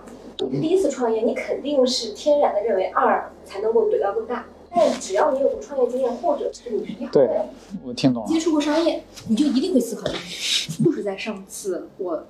[0.49, 4.43] 你第一次创业，你肯定是天然的认为二才能够怼到更大。
[4.75, 7.29] 但只要你有过创业经验，或者是你是一号对，
[7.85, 8.39] 我听懂了接。
[8.39, 10.83] 触过商业，你就一定会思考这个问题。
[10.83, 12.23] 就是在上次我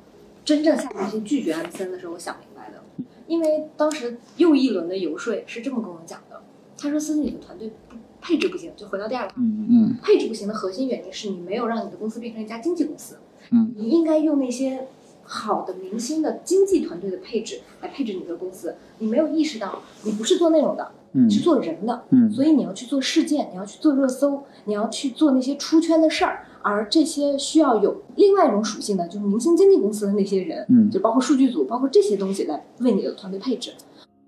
[0.44, 2.84] 真正下决心拒绝 M 森的时候，我想明白的。
[3.26, 6.33] 因为当时又一轮的游说是这么跟我讲的，
[6.78, 13.18] 他说：“思思，你的团队不配置不行。”就回到第二个话题，嗯嗯配置不行的核心原因是你没有让你的公司变成一家经纪公司。
[13.52, 14.88] 嗯，你应该用那些
[15.24, 18.76] 好的明星的经纪团队的配置来配置你的公司。
[19.00, 22.04] 你没有意识到，你不是做内容的，嗯是做人的。
[22.10, 33.74] 嗯所以你要去做事件，你要去做热搜，你要去做那些出圈的事儿，而这些需要有另外一种属性的，就是明星经纪公司的那些人，嗯就包括数据组，包括这些东西来为你的团队配置。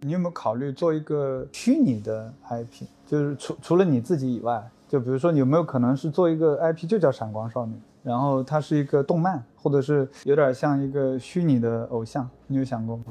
[0.06, 2.86] 你有没有考虑做一个虚拟的 IP？
[3.08, 13.06] 就是除除了你自己以外，就比如说你有没有可能是做一个 IP 就叫闪光少女，然后它是一个动漫，或者是有点像一个虚拟的偶像，你有想过吗？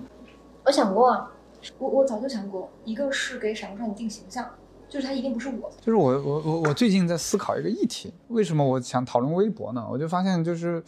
[0.65, 1.33] 我想过啊，
[1.79, 4.49] 我我早就想过，一个是给闪光少女定形象，
[4.95, 5.69] 就是他一定不是我。
[5.81, 9.85] 就是我我我我最近在思考一个议题，为什么我想讨论微博呢？
[9.91, 10.81] 我就发现就是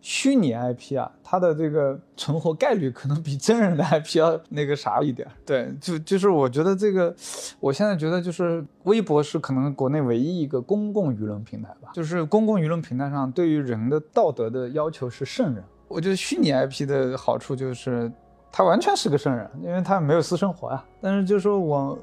[0.00, 5.28] 虚拟 IP 啊，它的这个存活概率可能比真人的 IP 要那个啥一点。
[5.44, 7.14] 对，就就是我觉得这个，
[7.60, 15.62] 我现在觉得就是微博是可能国内唯一一个公共舆论平台吧，就是公共舆论平台上对于人的道德的要求是圣人。
[15.86, 18.10] 我觉得虚拟 IP 的好处就是
[18.52, 20.84] 它完全是个圣人，因为他没有私生活呀。
[21.00, 21.98] 但是就是说我。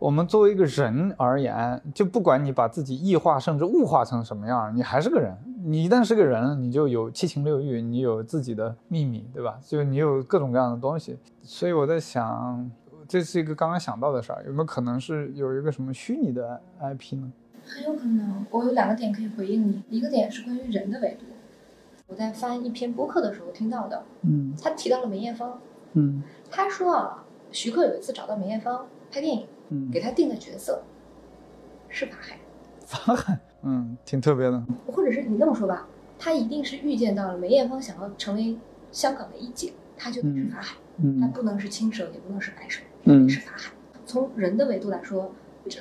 [0.00, 5.36] 我们作为一个人而言，就不管你把自己异化甚至物化成什么样，你还是个人。
[5.64, 9.58] 你一旦是个人，你就有七情六欲，你有自己的秘密，对吧？
[9.66, 11.18] 就你有各种各样的东西。
[11.42, 12.70] 所以我在想，
[13.08, 17.32] 这是一个刚刚想到的事儿，有没有可能是有一个什么虚拟的 IP 呢？
[17.66, 18.46] 很有可能。
[18.52, 21.26] 我有两个点可以回应你，一个点是关于人的维度。
[22.06, 25.58] 我在翻一篇播客的时候听到的，嗯，他提到了梅艳芳，
[25.94, 29.46] 嗯，他说啊，徐克有一次找到梅艳芳拍电影。
[29.70, 30.82] 嗯，给他定的角色
[31.90, 32.38] 是法海，
[32.86, 34.64] 法海，嗯，挺特别的。
[34.86, 35.86] 或者是你这么说吧，
[36.18, 38.56] 他一定是预见到了梅艳芳想要成为
[38.92, 43.70] 香港的一姐，他就得是法海，嗯，他不能是青蛇，也不能是白蛇，嗯，是法海。
[44.06, 45.30] 从人的维度来说，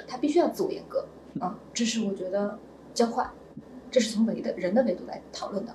[0.06, 1.08] 他必须要自我阉割
[1.40, 2.60] 啊，这是我觉得
[2.94, 3.32] 交换，
[3.90, 5.74] 这是从维的人的维度来讨论的，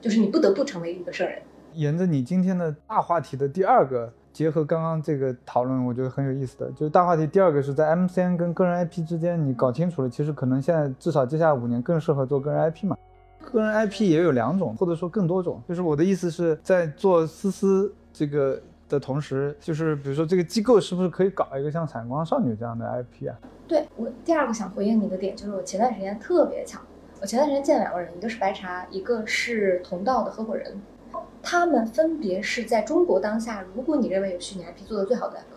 [0.00, 1.42] 就是你不得不成为一个圣人。
[1.74, 4.12] 沿着你今天的大话题的第二个。
[4.32, 7.26] 结合刚刚这个讨论，我觉得很有意思的，就是大话题。
[7.26, 12.96] 第二个是在 MCN 跟个人 IP 之间，你搞清楚了，其实可能现在至少接下来五年更适合做个人 IP 嘛。
[13.40, 15.60] 个人 IP 也有两种，或者说更多种。
[15.68, 23.34] 就是我的意思是在做思思这个的同时，就是比如说这个机构是不是可以搞一个像闪光少女这样的 IP 啊？
[23.66, 26.80] 对我第二个想回应你的点，就是我前段时间特别巧，
[27.20, 30.80] 我前段时间见了两个人，一个是白茶，一个是同道的合伙人。
[31.42, 35.50] 他们分别是在中国当下，如果你认为有虚拟 IP 做的最好的两个，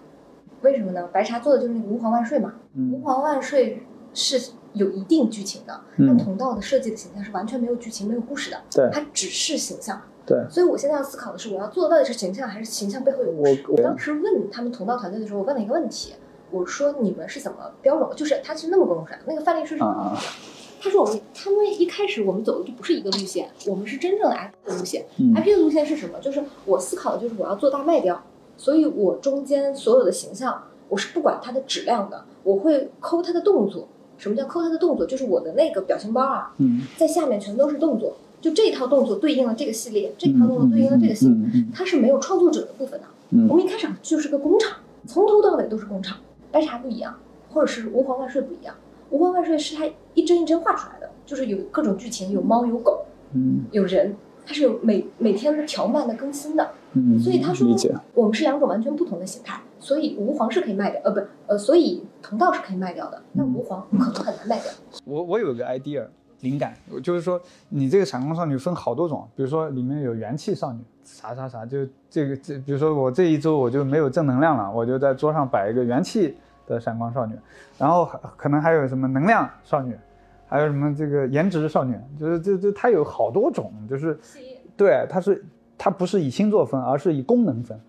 [0.61, 1.07] 为什么呢？
[1.11, 2.53] 白茶做的就是那个吾皇万岁嘛，
[2.91, 10.01] 吾皇万岁是有一定剧情的，但同道的设计的形象是完全没有剧情、没有故事的，对，它只是形象。
[10.25, 13.65] 对，所以我现在要思考的是，我要做的到底是形象，还是形象背后有故事？
[13.67, 16.13] 我当时问他们同道团队的时候，我问了一个问题，
[16.49, 18.15] 我说你们是怎么标准？
[18.15, 20.17] 就是他是那么跟我说，那个范例是什么？
[20.84, 25.06] 他说：“我们他们一开始我们走的就不是一个路线，我们是真正的 IP 的路线。
[25.17, 26.19] IP 的路线是什么？
[26.19, 28.22] 就是我思考的就是我要做大卖掉，
[28.58, 33.88] 所以我中间所有的形象我是不管它的质量的，我会抠它的动作。
[34.17, 35.06] 什么叫抠它的动作？
[35.06, 36.54] 就是我的那个表情包啊，
[36.98, 43.08] 在下面全都是动作，就这套动作对应了这个系列，这套动作对应了这个系列，它是没有创作者的部分的。
[43.48, 46.17] 我们一开始就是个工厂，从头到尾都是工厂。
[46.52, 47.17] 白茶不一样，
[47.54, 48.76] 或者是吾皇万岁不一样。”
[49.15, 57.67] 《吾皇万岁》是他一帧一帧画出来的，就是有各种剧情，有猫有狗，嗯，有人，它是有每每天的条漫的更新的，嗯，所以他说
[58.13, 64.71] 我们是两种完全不同的形态，所以吾皇是可以卖掉，呃，不，呃，所以同道是可以卖掉的，但吾皇可能很难卖掉。
[65.06, 66.06] 我我有个 idea
[66.41, 76.36] 灵感，就是说你这个闪光少女分好多种，比如说里面有元气少女，啥啥啥，就这个这，比如说我这一周我就没有正能量了，我就在桌上摆一个元气。
[76.65, 77.36] 的闪光少女，
[77.78, 78.06] 然后
[78.38, 79.97] 可能还有什么能量少女，
[80.47, 84.17] 还有什么这个颜值少女，就是这这它有好多种，就是
[84.78, 85.45] 对，它是
[85.78, 87.80] 它不是以星座分，而是以功能分，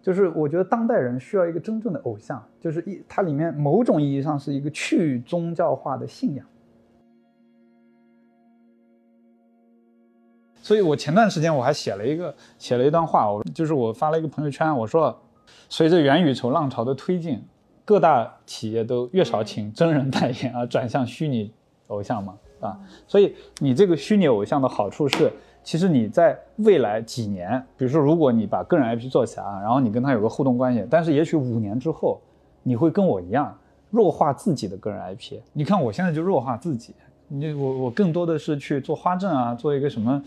[0.00, 6.46] 就是我觉得当代人需要一个真正的偶像，就是一它里面某种意义上是一个去宗教化的信仰。
[10.62, 15.20] 所以我前段时间我还写了一个写了一段话，我就是我发了一个朋友圈，我说
[15.68, 17.42] 随着元宇宙浪潮的推进。
[17.84, 21.52] 各大企业都越少请真人代言，而 转向虚拟
[21.88, 32.20] 偶像嘛，啊，所以你这个虚拟偶像的好处是，其实你在未来几年，比如说如果你把个人 IP 做起来，然后你跟他有个互动关系，但是也许五年之后，
[32.62, 33.56] 你会跟我一样
[33.90, 35.40] 弱化自己的个人 IP。
[35.52, 36.94] 你看我现在就弱化自己，
[37.28, 40.22] 你我我更多的是去做花证啊，做一个什么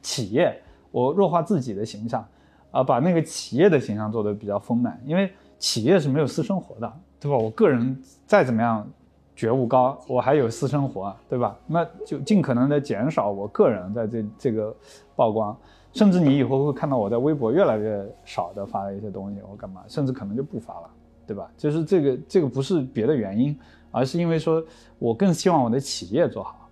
[0.00, 0.56] 企业，
[0.90, 2.24] 我弱化自己的形象，
[2.70, 6.92] 啊，把那个企业的形象做得比较丰满，因为企业是没有私生活的。
[7.20, 7.36] 对吧？
[7.36, 8.88] 我个人再怎么样
[9.34, 11.58] 觉悟高，我还有私生活，对吧？
[11.66, 14.72] 那就尽可能的减少我个人在这这个
[15.16, 15.56] 曝光，
[15.92, 19.82] 甚至你以后会看到我在微博越来越少的发一些东西，我干嘛？
[19.88, 20.90] 甚至可能就不发了，
[21.26, 21.50] 对吧？
[21.56, 23.58] 就是这个这个不是别的原因，
[23.90, 24.62] 而是因为说
[25.00, 26.67] 我更希望我的企业做好。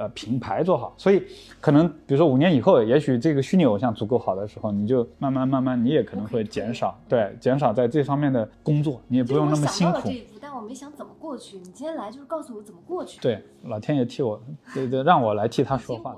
[0.00, 1.22] 呃，品牌做好，所以
[1.60, 10.00] 可能比如说五年以后，也许这个虚拟偶像足够好的时候，你就慢慢慢慢，你也可能会减少，对，减少在这方面的工作，你也不用那么辛苦。
[10.04, 11.58] 这一步，但我没想怎么过去。
[11.58, 13.20] 你今天来就是告诉我怎么过去。
[13.20, 14.40] 对，老天爷替我，
[14.72, 16.16] 对对，让我来替他说话。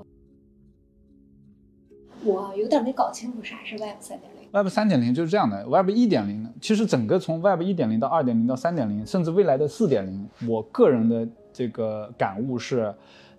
[2.23, 4.47] 我有点没搞清楚啥是 Web 三点零。
[4.53, 12.93] Web 三点零就是这样的，Web 一点零呢，其实整个从 Web 一点零到二点零到三点零，甚至未来的四点零，我个人的这个感悟是，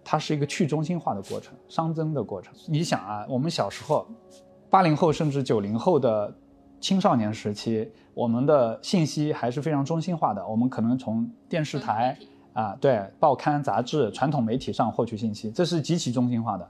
[0.05, 2.55] 它是一个去中心化的过程，熵增的过程。
[2.69, 4.07] 你想啊，我们小时候，
[4.69, 6.33] 八零后甚至九零后的
[6.81, 12.17] 青少年时期，我们的信息还是非常中心化的，我们可能从电视台。
[12.53, 16.65] 啊，对，报刊、杂志、传统媒体上获取信息，这是极其中心化的。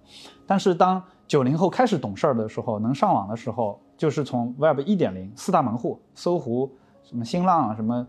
[0.46, 6.70] 但是当九零后开始懂事儿的时候，能上网的时候，就是从 Web 一点零四大门户，搜狐、
[7.02, 8.06] 什么新浪、什么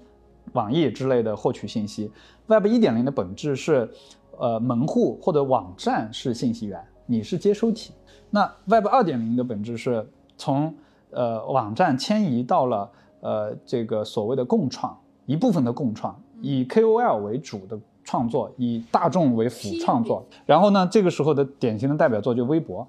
[0.54, 2.10] 网易之类的获取信息。
[2.48, 3.92] Web 一点零的本质是，
[4.40, 7.94] 呃，门户或者网站是信息源，你是接收体。
[8.30, 10.08] 那 Web 二点零的本质是
[10.38, 10.74] 从，
[11.12, 12.90] 呃，网站迁移到了，
[13.22, 16.16] 呃，这个所谓的共创，一部分的共创。
[16.42, 20.26] 以 KOL 为主的创作，以大众为辅创作。
[20.46, 22.86] 然后呢，这个时候的典型的代表作就微博，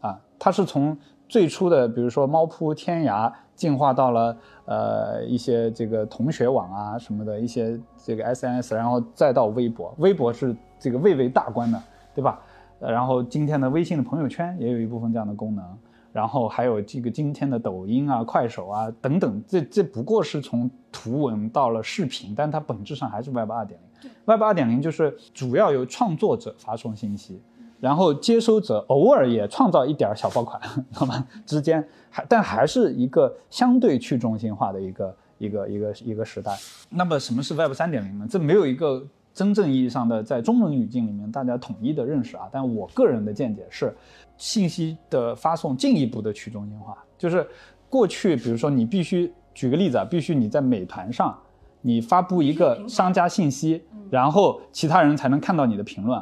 [0.00, 0.96] 啊，它是从
[1.32, 9.94] 最初的比如说猫扑、天涯，进化到了呃一些这个同学网啊什么的一些这个 SNS，然后再到微博。
[9.96, 11.82] 微博是这个蔚为大观的，
[12.14, 12.38] 对吧？
[12.78, 15.64] 然后今天的微信的朋友圈也有一部分这样的功能。
[16.12, 24.10] 然后还有这个今天的抖音啊、快手啊等等，这这不过是从图文到了视频，但它本质上还是 Web 二点零。
[24.26, 27.40] Web 二点零就是主要由创作者发送信息，
[27.82, 30.60] 然后接收者偶尔也创造一点小爆款，
[30.94, 31.26] 好吗？
[31.44, 36.56] 之间还但还是一个相对去中心化的一个一个一个一个时代。
[36.88, 38.26] 那么什么是 Web 三点零呢？
[38.30, 39.04] 这没有一个
[39.34, 42.44] 真正意义上的在中文语境里面大家统一的认识啊。
[42.52, 43.92] 但我个人的见解是。
[44.38, 47.46] 信息的发送进一步的去中心化，就是
[47.88, 51.38] 过去，比如说你必须举个例子啊，必须你在美团上，
[51.82, 56.20] 你发布一个商家信息，然后其他人才能看到你的评论。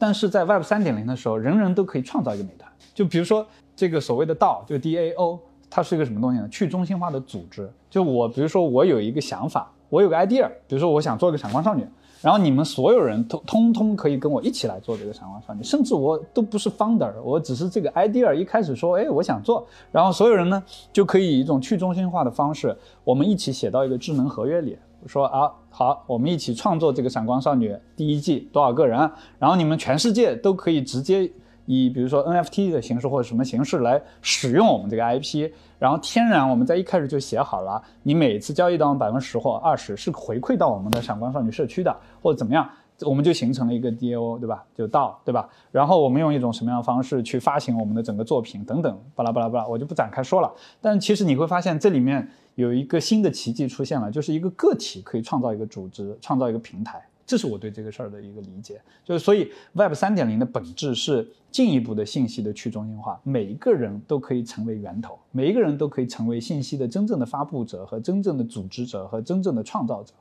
[0.00, 2.68] 但是在 Web 三点零的时候，人人都可以创造一个美团。
[2.94, 3.46] 就比如说
[3.76, 5.38] 这个所谓的 DAO，就 DAO，
[5.68, 6.48] 它是一个什么东西呢？
[6.48, 7.70] 去中心化的组织。
[7.90, 11.86] 就我，比如说我有一个想法，我有个 idea，比如说我想做一个闪光少女。
[12.22, 24.76] 然后你们所有人通通通可以跟我一起来做这个闪光少女，甚至我都不是 founder，我只是这个 idea 一开始说，哎，我想做，然后所有人呢就可以以一种去中心化的方式，我们一起写到一个智能合约里，
[25.06, 28.98] 说啊，好，我们一起创作这个闪光少女第一季多少个人，
[29.38, 31.30] 然后你们全世界都可以直接
[31.66, 35.50] 以比如说 NFT 的形式或者什么形式来使用我们这个 IP。
[35.78, 42.68] 然后天然我们在一开始就写好了，你每次交易到百分之十或二十是回馈到我们的闪光少女社区的，或者怎么样，
[43.02, 44.64] 我们就形成了一个 DAO，对吧？
[44.74, 45.48] 就到，对吧？
[45.70, 50.52] 然后我们用一种什么样的方式去发行我们的整个作品等等，巴拉巴拉巴拉，我就不展开说了。
[50.80, 57.02] 但其实你会发现这里面有一个新的奇迹出现了，就是一个个体可以创造一个组织，创造一个平台。
[57.26, 70.12] 这是我对这个事儿的一个理解，就是所以 Web 三点零的本质是进一步的信息的去中心化，每一个人都可以成为源头，每一个人都可以成为信息的真正的发布者和真正的组织者和真正的创造者。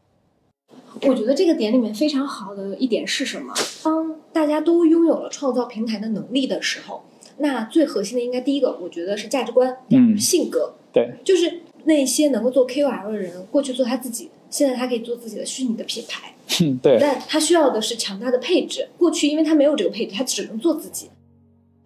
[1.03, 3.53] 我觉得这个点里面非常好的一点是什么？
[3.83, 7.03] 当大家都拥有了创造平台的能力的时候，
[7.37, 16.33] 那最核心的应该第一个，我觉得是价值观，嗯，性格，对，就是那些能够做 KOL 的人，过去做他自己，现在他可以做自己的虚拟的品牌。
[16.61, 18.89] 嗯，对，但他需要的是强大的配置。
[18.97, 21.09] 过去因为他没有这个配置，他只能做自己。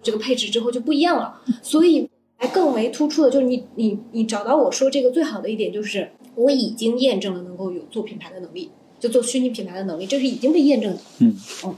[0.01, 10.99] 这个配置之后就不一样了，所以还更为突出的就是你你你找到我说这个最好的一点就是我已经验证了能够有做品牌的能力，就做虚拟品牌的能力，这是已经被验证的。
[11.19, 11.75] 嗯嗯，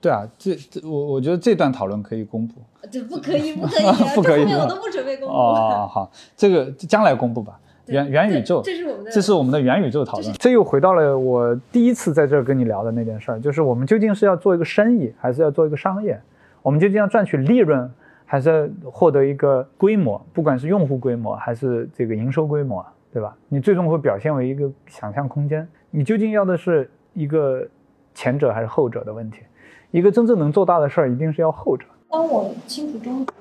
[0.00, 2.54] 对啊，这这我我觉得这段讨论可以公布。
[2.90, 5.34] 这不可以，不可以， 不可以，我都不准备公布。
[5.34, 7.58] 哦，好，这个将来公布吧。
[7.86, 10.32] 元元宇宙，这是我们的，这是我们的元宇宙讨论。
[10.34, 16.18] 这又回到了我第一次在这儿跟你聊的那件事儿，就是我们究竟是要做一个生意，还是要做一个商业？
[16.62, 17.90] 我们究竟要赚取利润，
[18.24, 20.18] 还是获得一个规模？
[20.32, 22.82] 不管是用户规模，还是这个营收规模，
[23.14, 23.36] 对吧？
[23.48, 25.66] 你最终会表现为一个想象空间。
[25.92, 27.64] 你究竟要的是一个
[28.12, 29.38] 前者还是后者的问题？
[29.92, 31.84] 一个真正能做大的事儿，一定是要后者。
[32.10, 33.32] 当我清楚终局，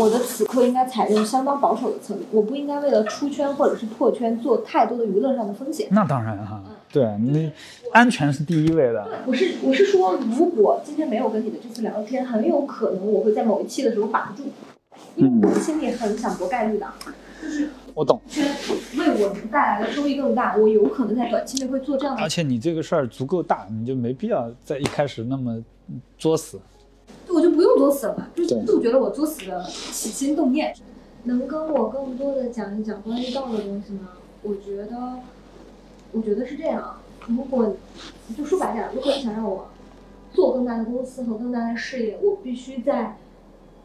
[0.00, 5.86] 我的此刻应该采用相当保守的策略，我不应该为了出圈或者是破圈做太多的舆论上的风险。
[5.92, 6.60] 那当然哈，
[6.92, 7.52] 对你
[7.92, 9.04] 安全是第一位的。
[9.04, 14.48] 对，我是我是说，如果今天没有跟你的这次聊天，很有可能我会在某一期的时候把不住，
[15.14, 16.86] 因为我心里很想搏概率的，
[17.40, 18.46] 就是我懂，圈
[18.96, 22.22] 为我们带来的收益更大，我有可能在短期内会做这样的。
[22.22, 25.62] 而且你这个事儿足够大，你就没必要在一开始那么
[26.18, 26.60] 作死。
[27.28, 30.74] 我就不用作死了，就是杜绝了我作死的起心动念。
[31.24, 34.08] 能跟我更多的讲一讲关于道的东西吗？
[34.42, 35.18] 我觉得，
[36.12, 36.96] 我觉得是这样。
[37.26, 37.76] 如果
[38.36, 39.68] 就说白点，如果你想让我
[40.32, 43.18] 做更大的公司和更大的事业，我必须在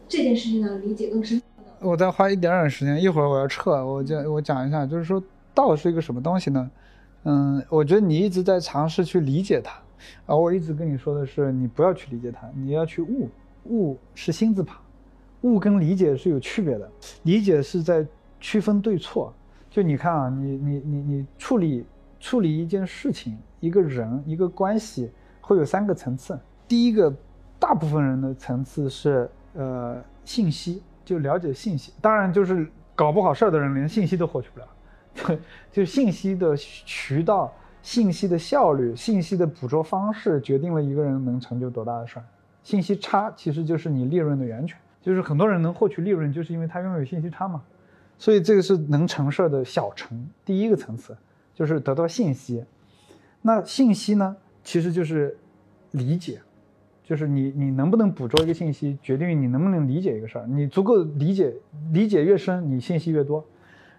[0.08, 1.42] 这件事情上理解更深。
[1.86, 5.22] 我再花一点点时间，一会儿我要撤，我讲我讲一下，就是说
[5.54, 6.70] 道是一个什么东西呢？
[7.22, 9.78] 嗯，我觉得你一直在尝试去理解它，
[10.26, 13.28] 而我一直跟你说的是，你不要去理解它，你要去悟。
[13.68, 14.80] 悟是心字旁，
[15.40, 16.88] 悟跟理解是有区别的。
[17.24, 18.06] 理解是在
[18.38, 19.32] 区分对错。
[19.68, 21.84] 就你看啊，你你你你处理
[22.20, 25.10] 处理一件事情、一个人、一个关系，
[25.40, 26.38] 会有三个层次。
[26.68, 27.12] 第一个，
[27.58, 31.94] 大部分人的层次是呃信息，就了解信息。
[32.02, 35.38] 当然，就是搞不好事儿的人，连信息都获取不了。
[35.72, 37.50] 就信息的渠道、
[37.80, 42.24] 信息的效率、信息的捕捉方式，决定了一个人能成就多大的事儿。
[42.62, 47.62] 信息差其实就是你利润的源泉，就是很多人能获取利润，就是因为他拥有信息差嘛。
[48.18, 51.16] 所以这个是能成事儿的小成，第一个层次
[51.54, 52.64] 就是得到信息。
[53.40, 55.38] 那信息呢，其实就是
[55.92, 56.40] 理解，
[57.06, 60.46] 就是你你能不能捕捉一个信息，决定于你能不能理解一个事儿。
[60.48, 61.54] 你足够理解，
[61.92, 63.44] 理解越深，你信息越多。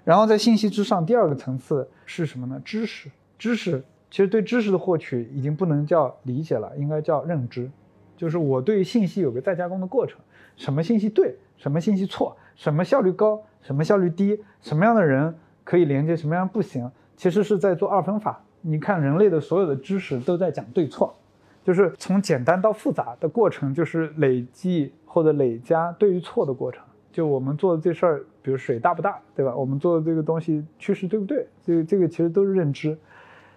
[0.03, 2.61] 然后在信息之上，第二个层次是什么呢？
[2.65, 3.81] 知识，知识
[4.11, 7.71] 其实对知识的获取已经不能叫理解了，应该叫认知。
[8.17, 10.19] 就是我对信息有个再加工的过程，
[10.57, 15.33] 什么信息对，什么信息错，什么效率高，什么效率低，什么样的人
[15.63, 18.43] 可以连接，什么样不行，其实是在做二分法。
[18.59, 21.15] 你看人类的所有的知识都在讲对错，
[21.67, 26.81] 就是从简单到复杂的过程，就是累计或者累加对与错的过程。
[27.11, 29.53] 就我们做的这事儿，比如水大不大，对吧？
[29.53, 31.45] 我们做的这个东西趋势对不对？
[31.65, 32.97] 这个这个其实都是认知。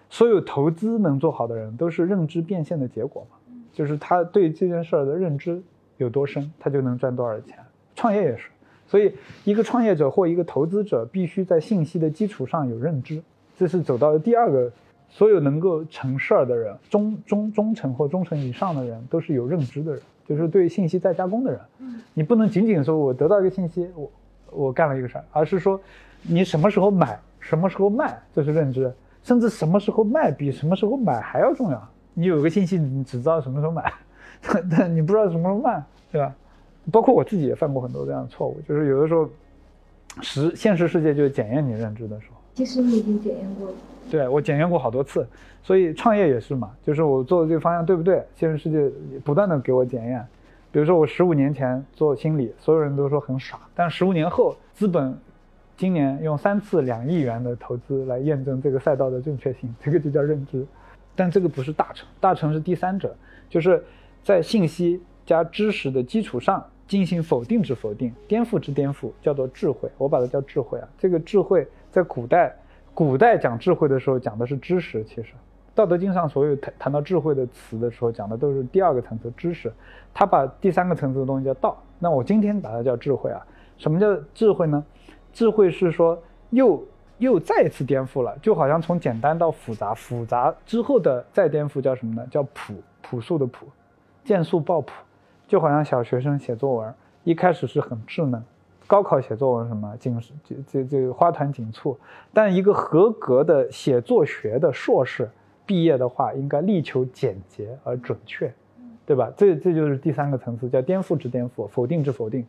[0.09, 3.37] 所有投资能做好的人，都是认知变现的结果嘛。
[3.71, 5.63] 就是他对这件事儿的认知
[5.95, 7.57] 有多深，他就能赚多少钱。
[7.95, 8.49] 创业也是，
[8.87, 13.23] 所以一个创业者或一个投资者必须在信息的基础上有认知。
[13.57, 14.69] 这是走到了第二个，
[15.11, 20.01] 所有能够成事儿的人，中中中层或中层以上的人，都是有认知的人。
[20.27, 21.59] 就是对信息再加工的人，
[22.13, 24.11] 你不能仅仅说我得到一个信息，我
[24.49, 25.77] 我干了一个事儿，而是说
[26.21, 28.93] 你什么时候买，什么时候卖，这是认知，
[29.23, 31.89] 甚至什么时候卖比什么时候买还要重要。
[32.13, 33.91] 你有个信息，你只知道什么时候买，
[34.71, 35.83] 但你不知道什么时候卖，
[36.13, 36.33] 对吧？
[36.89, 39.29] 包括我自己也犯过很多这样的错误，就是有的时候
[40.21, 42.37] 实现实世界就检验你认知的时候。
[42.53, 43.73] 其实你已经检验过了。
[44.11, 45.25] 对我检验过好多次，
[45.63, 48.21] 所以创业也是嘛，就是我做的这个方向对不对？
[48.35, 48.91] 现实世界
[49.23, 50.27] 不断的给我检验。
[50.69, 55.17] 比如说我十五年前做心理，所有人都说很傻，但十五年后，资本
[55.77, 60.65] 今年用三次两亿元的投资来验证这个赛道的正确性，这个就叫认知。
[61.15, 63.15] 但这个不是大成，大成是第三者，
[63.49, 63.81] 就是
[64.23, 69.89] 在信息加知识的基础上进行否定之否定，颠覆之颠覆，叫做智慧。
[69.97, 70.87] 我把它叫智慧啊。
[70.97, 72.53] 这个智慧在古代。
[73.03, 75.23] 古代讲智慧的时候讲的是知识，其实
[75.73, 79.73] 《道德经》上所有谈谈到智慧的词的时候讲的都是第二个层次知识，
[80.13, 81.75] 他把第三个层次的东西叫道。
[81.97, 83.43] 那我今天把它叫智慧啊？
[83.79, 84.85] 什么叫智慧呢？
[85.33, 86.21] 智慧是说
[86.51, 86.85] 又
[87.17, 92.27] 又再一次颠覆了，就好像从简单到复杂，复杂之后的再颠覆叫什么呢？
[92.29, 93.65] 叫朴朴素的朴，
[94.23, 94.93] 见素抱朴，
[95.47, 96.93] 就好像小学生写作文，
[97.23, 98.43] 一开始是很稚嫩。
[98.91, 101.97] 高考写作文什么紧这这这花团锦簇，
[102.33, 105.29] 但一个合格的写作学的硕士
[105.65, 108.53] 毕业的话，应该力求简洁而准确，
[109.05, 109.31] 对吧？
[109.37, 112.45] 这这就是第三个层次，叫颠覆之颠覆，否定之否定。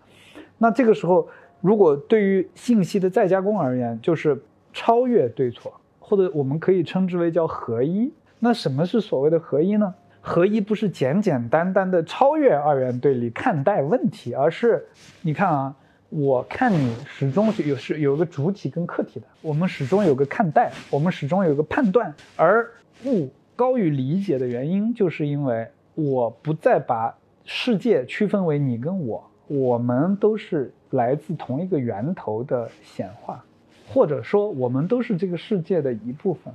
[0.58, 1.28] 那这个时候，
[1.60, 4.36] 如果对于信息的再加工而言，就是
[4.72, 8.12] 超越对错，或者我们可以称之为叫合一。
[8.40, 9.94] 那什么是所谓的合一呢？
[10.20, 14.84] 合一不是简简单单的超越二元对立看待问题，而是
[15.20, 15.76] 你看啊。
[16.14, 22.70] 我看你始终是有是有个主体跟客体的，我们始终有个看待，我们始终有个判断，而
[23.06, 27.14] 悟高于理解的原因，就是因为我不再把
[27.46, 33.42] 世界区分为你跟我，我们都是来自同一个源头的显化，
[33.88, 36.52] 或者说我们都是这个世界的一部分，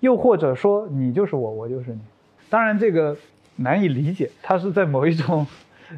[0.00, 2.00] 又或者说你就是我，我就是你。
[2.48, 3.14] 当然这个
[3.56, 5.46] 难以理解，它是在某一种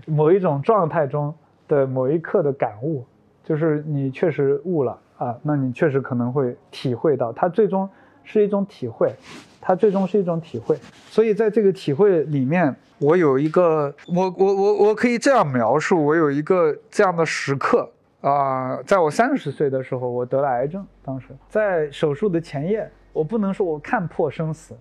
[0.06, 1.32] 某一种状态中。
[1.68, 3.04] 的某一刻的感悟，
[3.44, 7.88] 就是你确实悟了啊，那你确实可能会体会到，它最终
[8.24, 9.14] 是一种体会，
[9.60, 10.76] 它最终是一种体会。
[11.08, 17.88] 所以在这个体会里面，我有一个，我我我我可以这样描述，我有一个这样的时刻
[18.20, 24.74] 啊，在我三十岁的时候，我得了癌症，当时在手术的前夜，我不能说我看破生死，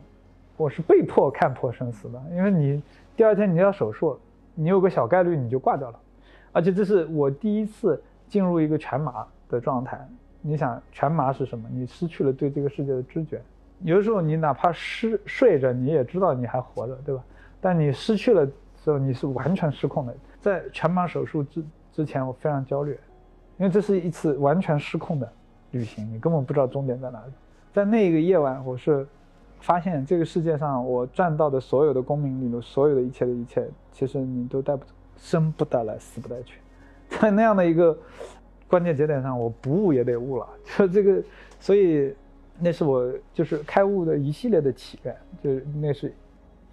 [0.58, 2.82] 我是被迫看破生死的，因为你
[3.16, 4.18] 第二天你要手术，
[4.54, 6.00] 你有个小概率你就挂掉了。
[6.56, 10.00] 而且这是我第一次进入一个全麻的状态。
[10.40, 11.68] 你想，全麻是什么？
[11.70, 13.42] 你失去了对这个世界的知觉。
[13.82, 17.22] 有的时候，你哪怕失睡着，你也知道你还活着，对吧？
[17.60, 20.16] 但你失去了之后，你是完全失控的。
[20.40, 22.98] 在全麻手术之之前我非常焦虑，
[23.58, 25.30] 因为这是一次完全失控的
[25.72, 27.34] 旅行，你根本不知道终点在哪里。
[27.74, 29.06] 在那一个夜晚，我是
[29.60, 36.60] 发现这个世界上我赚到的所有的功名利禄，所有的一切的一切，其实你都带不走，生不带来，死不带去。
[37.22, 37.98] 在那样的一个
[38.68, 40.48] 关键节点上，我不悟也得悟了，
[40.78, 41.22] 就 这个，
[41.60, 42.14] 所以
[42.60, 46.12] 那是我就是开悟的一系列的起源，就是那是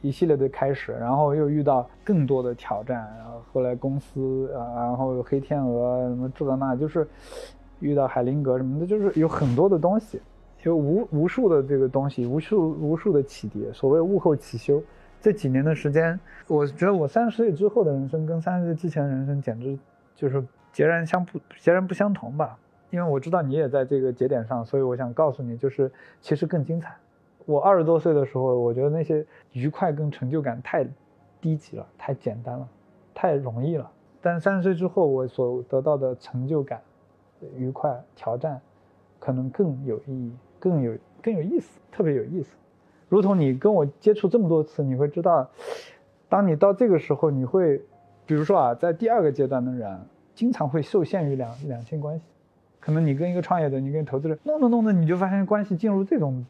[0.00, 7.06] 一系列的开始，然后又遇到更多的挑战，然后后来公司啊，然后黑天鹅什么这那， 就是
[7.80, 10.20] 遇到海灵格什么的，就是有很多的东西，
[10.62, 13.68] 有无无数的这个东西，无数无数的启迪。
[13.72, 14.82] 所谓悟后起修，
[15.22, 19.78] 这几年的时间，我觉得我三十岁之后的人生跟三十岁之前的人生简直。
[20.14, 22.56] 就是截然相不截然不相同吧，
[22.90, 26.94] 因为我知道你也在这个节点上，所以我想告诉你，就是其实更精彩。
[27.46, 30.86] 我二十多岁的时候，我觉得那些愉快跟成就感太
[31.40, 32.68] 低级了，太简单了，
[33.14, 33.90] 太容易了。
[34.20, 36.80] 但三十岁之后，我所得到的成就感、
[37.56, 38.60] 愉快、挑战，
[39.18, 42.54] 可能更有意义，更有更有意思，特别有意思。
[43.16, 45.48] 如同你跟我接触这么多次，你会知道，
[46.28, 47.80] 当你到这个时候，你会。
[48.24, 50.00] 比如说啊，在第二个阶段的人，
[50.32, 52.24] 经常会受限于两两性关系，
[52.78, 56.46] 可能你跟一个创业者，你跟投资人弄着弄着，你就发现关系进入这种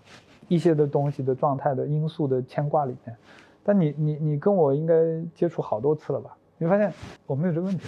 [0.48, 3.16] 一些的东西的状态的因素的牵挂里面。
[3.64, 4.94] 但你你你跟我应该
[5.34, 6.36] 接触好多次了吧？
[6.58, 6.92] 你发现
[7.26, 7.84] 我没有这个问题，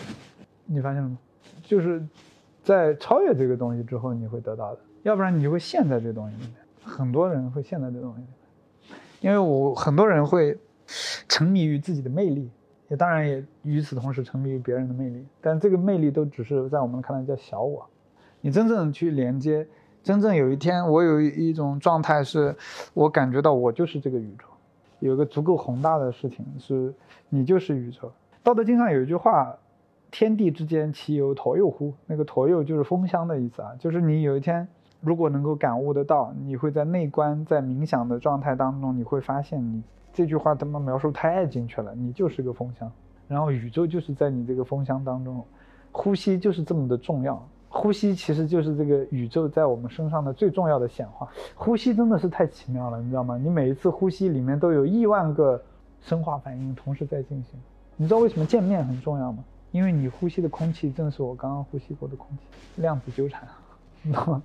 [0.65, 1.19] 你发现了吗？
[1.63, 2.03] 就是
[2.63, 6.55] 在超越这个东西之后，你会得到的，要不然你就会陷在这东西里面。
[6.83, 8.35] 很多人会陷在这东西里面，
[9.25, 10.55] 因为我很多人会
[11.27, 12.51] 沉迷于自己的魅力。
[12.91, 17.89] 也当然也与此同时沉迷于别人的魅力，但这个魅力都只是在我们看来叫小我。
[18.43, 19.67] 你真正去连接，
[20.03, 22.55] 真正有一天我有一种状态是，
[22.93, 24.45] 我感觉到我就是这个宇宙，
[24.99, 26.93] 有个足够宏大的事情是，
[27.31, 28.13] 你就是宇宙。
[28.43, 29.57] 道德经上有一句话，
[30.11, 31.95] 天地之间其有橐右乎？
[32.07, 34.69] 那个橐右就是风箱的意思啊，就是你有一天
[35.05, 39.83] 如果能够感悟得到，你会在内观在冥想的状态当中，你会发现你。
[40.17, 42.89] 这句话他妈描述太精确了，你就是个风箱，
[43.27, 45.45] 然后宇宙就是在你这个风箱当中，
[45.91, 51.29] 呼吸就是这么的重要，呼吸其实就是这个宇宙在我们身上的最重要的显化。
[51.57, 53.37] 呼吸真的是太奇妙了，你知道吗？
[53.37, 55.61] 你每一次呼吸里面都有亿万个
[56.01, 57.61] 生化反应同时在进行。
[57.97, 59.43] 你知道为什么见面很重要吗？
[59.73, 63.43] 因为你呼吸的空气正是我刚刚呼吸过的空气，量子纠缠，
[64.03, 64.41] 你知道吗？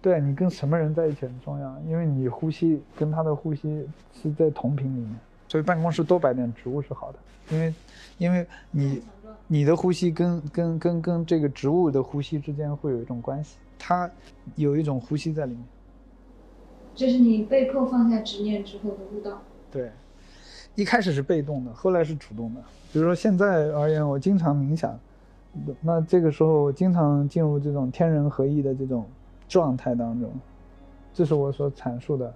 [0.00, 5.16] 对你跟什么人在一起很重要，因为你呼吸跟他的呼吸是在同频里面，
[5.48, 7.18] 所以办公室多摆点植物是好的，
[7.50, 7.74] 因为，
[8.18, 9.02] 因为你，
[9.48, 14.08] 你的呼吸跟跟跟跟这个植物的呼吸之间会有一种关系，它
[14.54, 15.64] 有一种呼吸在里面。
[16.94, 19.42] 这是你被迫放下执念之后的悟道。
[19.72, 19.90] 对，
[20.76, 22.60] 一开始是被动的，后来是主动的。
[22.92, 24.96] 比如说现在而言，我经常冥想，
[25.80, 29.04] 那这个时候我经常进入这种天人合一的这种。
[29.48, 30.30] 状态当中，
[31.14, 32.32] 这是我所阐述的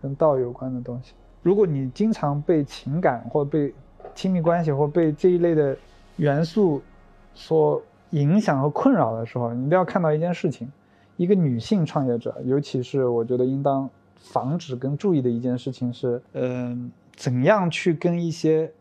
[0.00, 1.12] 跟道有关的东西。
[1.42, 3.72] 如果你经常被情感或被
[4.14, 5.76] 亲密关系或被这一类的
[6.16, 6.80] 元素
[7.34, 10.72] 所影响和困扰的时候，你一定要看到一件事情：
[11.18, 18.72] 一个女性创业者，尤其是我觉得应当防止跟注意的一件事情是，嗯，怎样去跟一些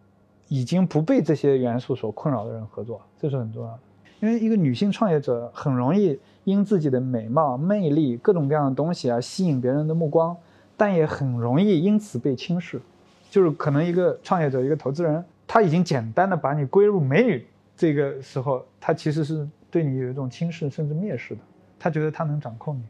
[0.47, 3.79] 已经不被这些元素所困扰的人合作，这是很重要的。
[4.21, 6.17] 因为一个女性创业者很容易。
[6.43, 10.35] 因自己的美貌、魅力、各种各样的东西而吸引别人的目光，
[10.75, 12.81] 但也很容易因此被轻视。
[13.29, 17.43] 就是可能一个创业者、一个投资人，他已经简单的把你归入美女，
[17.75, 21.41] 这个时候他其实是对你有一种轻视甚至蔑视的。
[21.79, 22.81] 他觉得他能掌控你，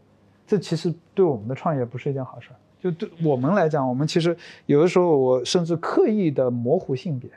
[0.46, 2.50] 这其实对我们的创业不是一件好事。
[2.82, 4.36] 就对我们来讲，我们其实
[4.66, 7.30] 有的时候我甚至刻意的模糊性别，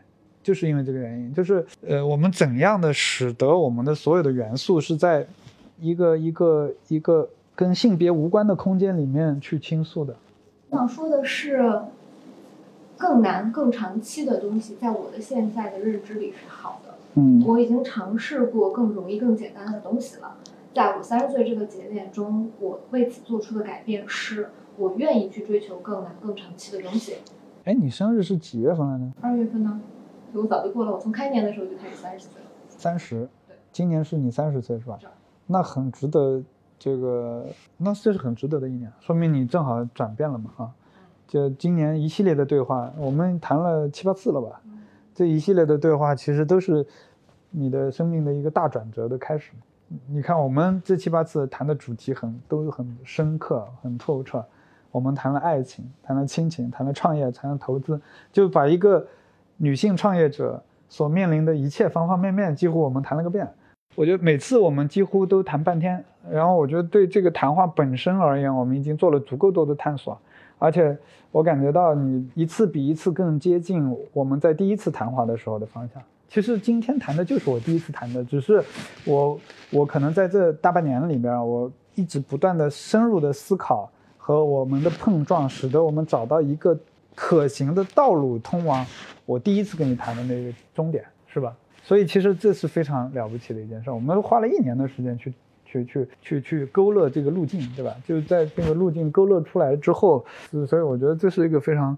[0.42, 1.32] 就是因为这个原因。
[1.32, 5.26] 就是呃，我们怎样的使得我们的所有的元素是在。
[5.80, 10.16] 一个一个一个跟性别无关的空间里面去倾诉的。
[10.70, 11.82] 我想说的是，
[12.96, 16.94] 更难、更长期的东西，在我的现在的认知里是好的。
[17.14, 20.36] 嗯，我已经尝试过更容易、更简单的东西了。
[20.74, 27.16] 在我三十岁这个节点中，我为此做出的改变是，我愿意去追求更难、更长期的东西。
[27.64, 29.04] 哎，你生日是几月份来着？
[29.22, 29.80] 二月份呢？
[30.34, 32.48] 我早就过了，我从开年的时候就开始三十岁了。
[32.68, 33.26] 三十。
[33.48, 33.56] 对。
[33.72, 34.98] 今年是你三十岁是吧？
[35.46, 36.42] 那很值得，
[36.78, 40.70] 这个那这是很值得的一年，说明你正好转变了嘛啊！
[41.26, 44.60] 就今年一系列的对话，我们谈了七八次了吧？
[45.14, 46.86] 这一系列的对话其实都是
[47.50, 49.52] 你的生命的一个大转折的开始。
[50.08, 54.44] 你看，我们这七八次谈的主题很都很深刻、很透彻。
[54.90, 58.00] 我们谈了爱情，谈了亲情，谈了创业，谈了投资，
[58.32, 59.06] 就把一个
[59.56, 63.48] 女性创业者所面临的一切方方面面，几乎我们谈了个遍。
[63.96, 70.20] 我觉得每次我们几乎都谈半天，然后我觉得对这个谈话本身而言，我们已经做了足够多的探索，
[70.58, 70.96] 而且
[71.32, 76.02] 我感觉到你一次比一次更接近我们在第一次谈话的时候的方向。
[76.28, 78.62] 其实今天谈的就是我第一次谈的，只是
[79.06, 86.78] 我我可能在这大半年里边，我一直不断的深入的思考和我们的碰撞，使得我们找到一个
[87.14, 88.84] 可行的道路通往
[89.24, 91.56] 我第一次跟你谈的那个终点，是吧？
[91.86, 95.32] 所以其实这是非常了不起的一件事，我们花了一年的时间去
[95.64, 97.94] 去去去去勾勒这个路径，对吧？
[98.04, 100.24] 就在这个路径勾勒出来之后，
[100.66, 101.96] 所以我觉得这是一个非常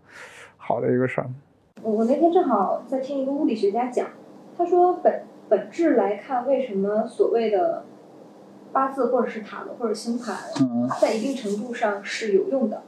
[0.58, 1.30] 好的一个事儿。
[1.80, 4.08] 我我那天正好在听一个物理学家讲，
[4.58, 7.82] 他说本本质来看，为什么所谓的
[8.74, 10.36] 八字或者是塔罗或者星盘，
[11.00, 12.82] 在一定程度上是有用的，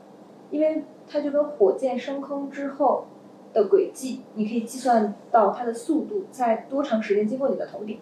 [0.51, 3.07] 因为它就跟火箭升空之后
[3.53, 7.98] 的轨迹，你可以计算到它的速度在多长时间经过你的头顶，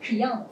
[0.00, 0.46] 是一样的。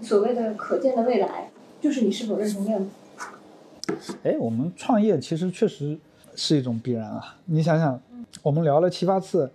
[0.00, 1.50] 所谓的可见的未来，
[1.80, 4.16] 就是你是否认同量子。
[4.22, 5.98] 哎，我们创业其实确实
[6.34, 7.36] 是一种必然啊！
[7.46, 7.98] 你想想，
[8.42, 9.50] 我们聊了七八次，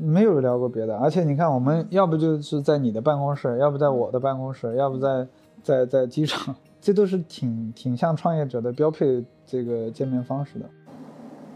[0.00, 5.26] 没有聊过别的，而且你看，我们要不就是在你的办公室，要不在我的办公室，要不在
[5.62, 10.68] 在在机场，这都是挺挺像创业者的标配这个见面方式的。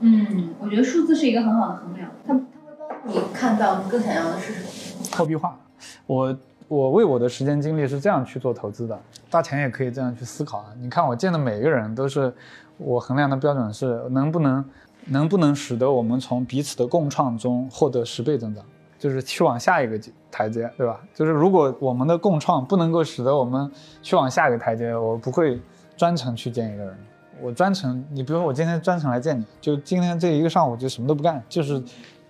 [0.00, 5.16] 嗯，我觉得数字是一个很好的衡量，它它会帮助你看到你更想要的是什么。
[5.16, 5.58] 货币化，
[6.06, 6.36] 我
[6.68, 8.98] 我为我的时间精力是这样去做投资的，
[9.30, 10.66] 大钱也可以这样去思考啊！
[10.80, 12.32] 你看我见的每一个人都是，
[12.76, 14.64] 我衡量的标准是能不能
[15.06, 18.62] 能不能使得我们从彼此的共创中获得十倍增长，
[18.98, 19.98] 就是去往下一个
[20.30, 21.00] 台阶，对吧？
[21.14, 23.70] 就是如果我们的共创不能够使得我们
[24.02, 25.58] 去往下一个台阶，我不会
[25.96, 26.98] 专程去见一个人。
[27.40, 31.82] 我专程，你比如说我今天专程来见你，就今天这一个上午就什么都不干，就是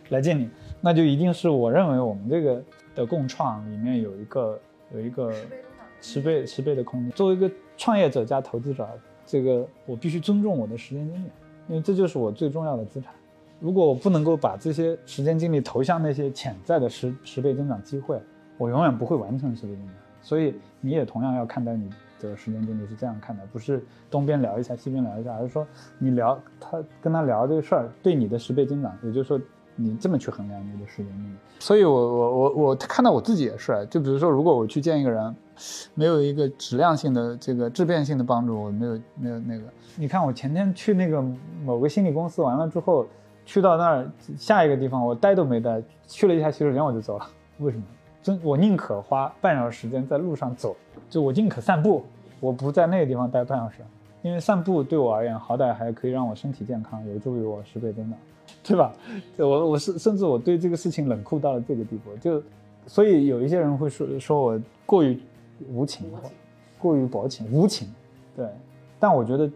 [0.09, 0.51] 来见你，
[0.81, 2.63] 那就一定是我认为我们这个
[2.95, 4.61] 的共创里面有一个
[4.93, 5.33] 有一个
[6.01, 7.11] 十倍十倍的空间。
[7.13, 8.89] 作为一个创业者加投资者，
[9.25, 11.31] 这个我必须尊重我的时间精力，
[11.69, 13.13] 因为这就是我最重要的资产。
[13.59, 18.21] 如果我不能够把这些时间精力投向那些潜在的十十倍增长机会，
[18.59, 19.95] 我永远不会完成十倍增长。
[20.21, 21.89] 所以你也同样要看待你。
[22.21, 25.67] 的时间精力是这样看的，不是东边聊一下，西边聊一下，而是说
[25.99, 29.41] 你聊他跟他聊这个事儿对你的十倍增长，也就是说
[29.75, 31.37] 你这么去衡量你的时间精力。
[31.59, 35.35] 所以我我我我看到我自己也是，就比如说如果我去见一个人，
[35.95, 39.65] 没有一个质量性的这个质变性的帮助，我没有没有那个。
[39.97, 41.23] 你看我前天去那个
[41.65, 43.07] 某个心理公司完了之后，
[43.47, 47.27] 去到那儿下一个地方我待都没待，去了一下洗手间我就走了。
[47.59, 47.85] 为什么？
[48.27, 50.75] 真我宁可花半小时时间在路上走。
[51.09, 52.05] 就我宁可散步，
[52.41, 53.77] 我不在那个地方待半小时，
[54.21, 58.19] 因为散步对我而言，好歹还可以让我身体健康，有助于我十倍增长，
[58.65, 58.93] 对吧？
[59.37, 62.43] 我我是甚至我对这个事情冷酷到了这个地步，就
[62.89, 65.17] 所以有一些人会说说我过于
[65.73, 66.11] 无情，
[66.81, 67.87] 过于薄情无情，
[68.35, 68.49] 对。
[68.99, 69.49] 但我觉得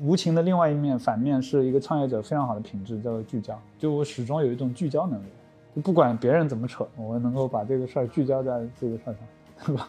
[0.00, 3.56] 无情的另外一面反面是一个创业者非常好的品质，叫做聚焦。
[3.78, 5.45] 就我始终有一种聚焦能力，就
[5.82, 9.16] 不管别人怎么扯，我能够把这个事儿聚焦在这个事儿上，
[9.66, 9.88] 对吧？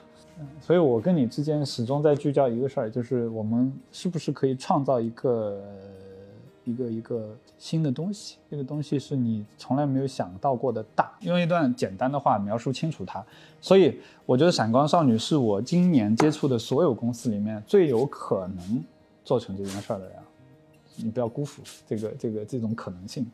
[0.61, 5.63] 所以，我跟你之间始终在聚焦一个事儿，就是我们是不是可以创造一个
[6.63, 8.37] 一个一个新的东西？
[8.51, 11.11] 这个东西是你从来没有想到过的大。
[11.21, 13.25] 用一段简单的话描述清楚它。
[13.59, 18.83] 所以，我觉得闪光少女是我今年接触的所有公司里面最有可能
[19.23, 20.15] 做成这件事儿的人。
[20.97, 23.25] 你不要辜负这个这个这种可能性。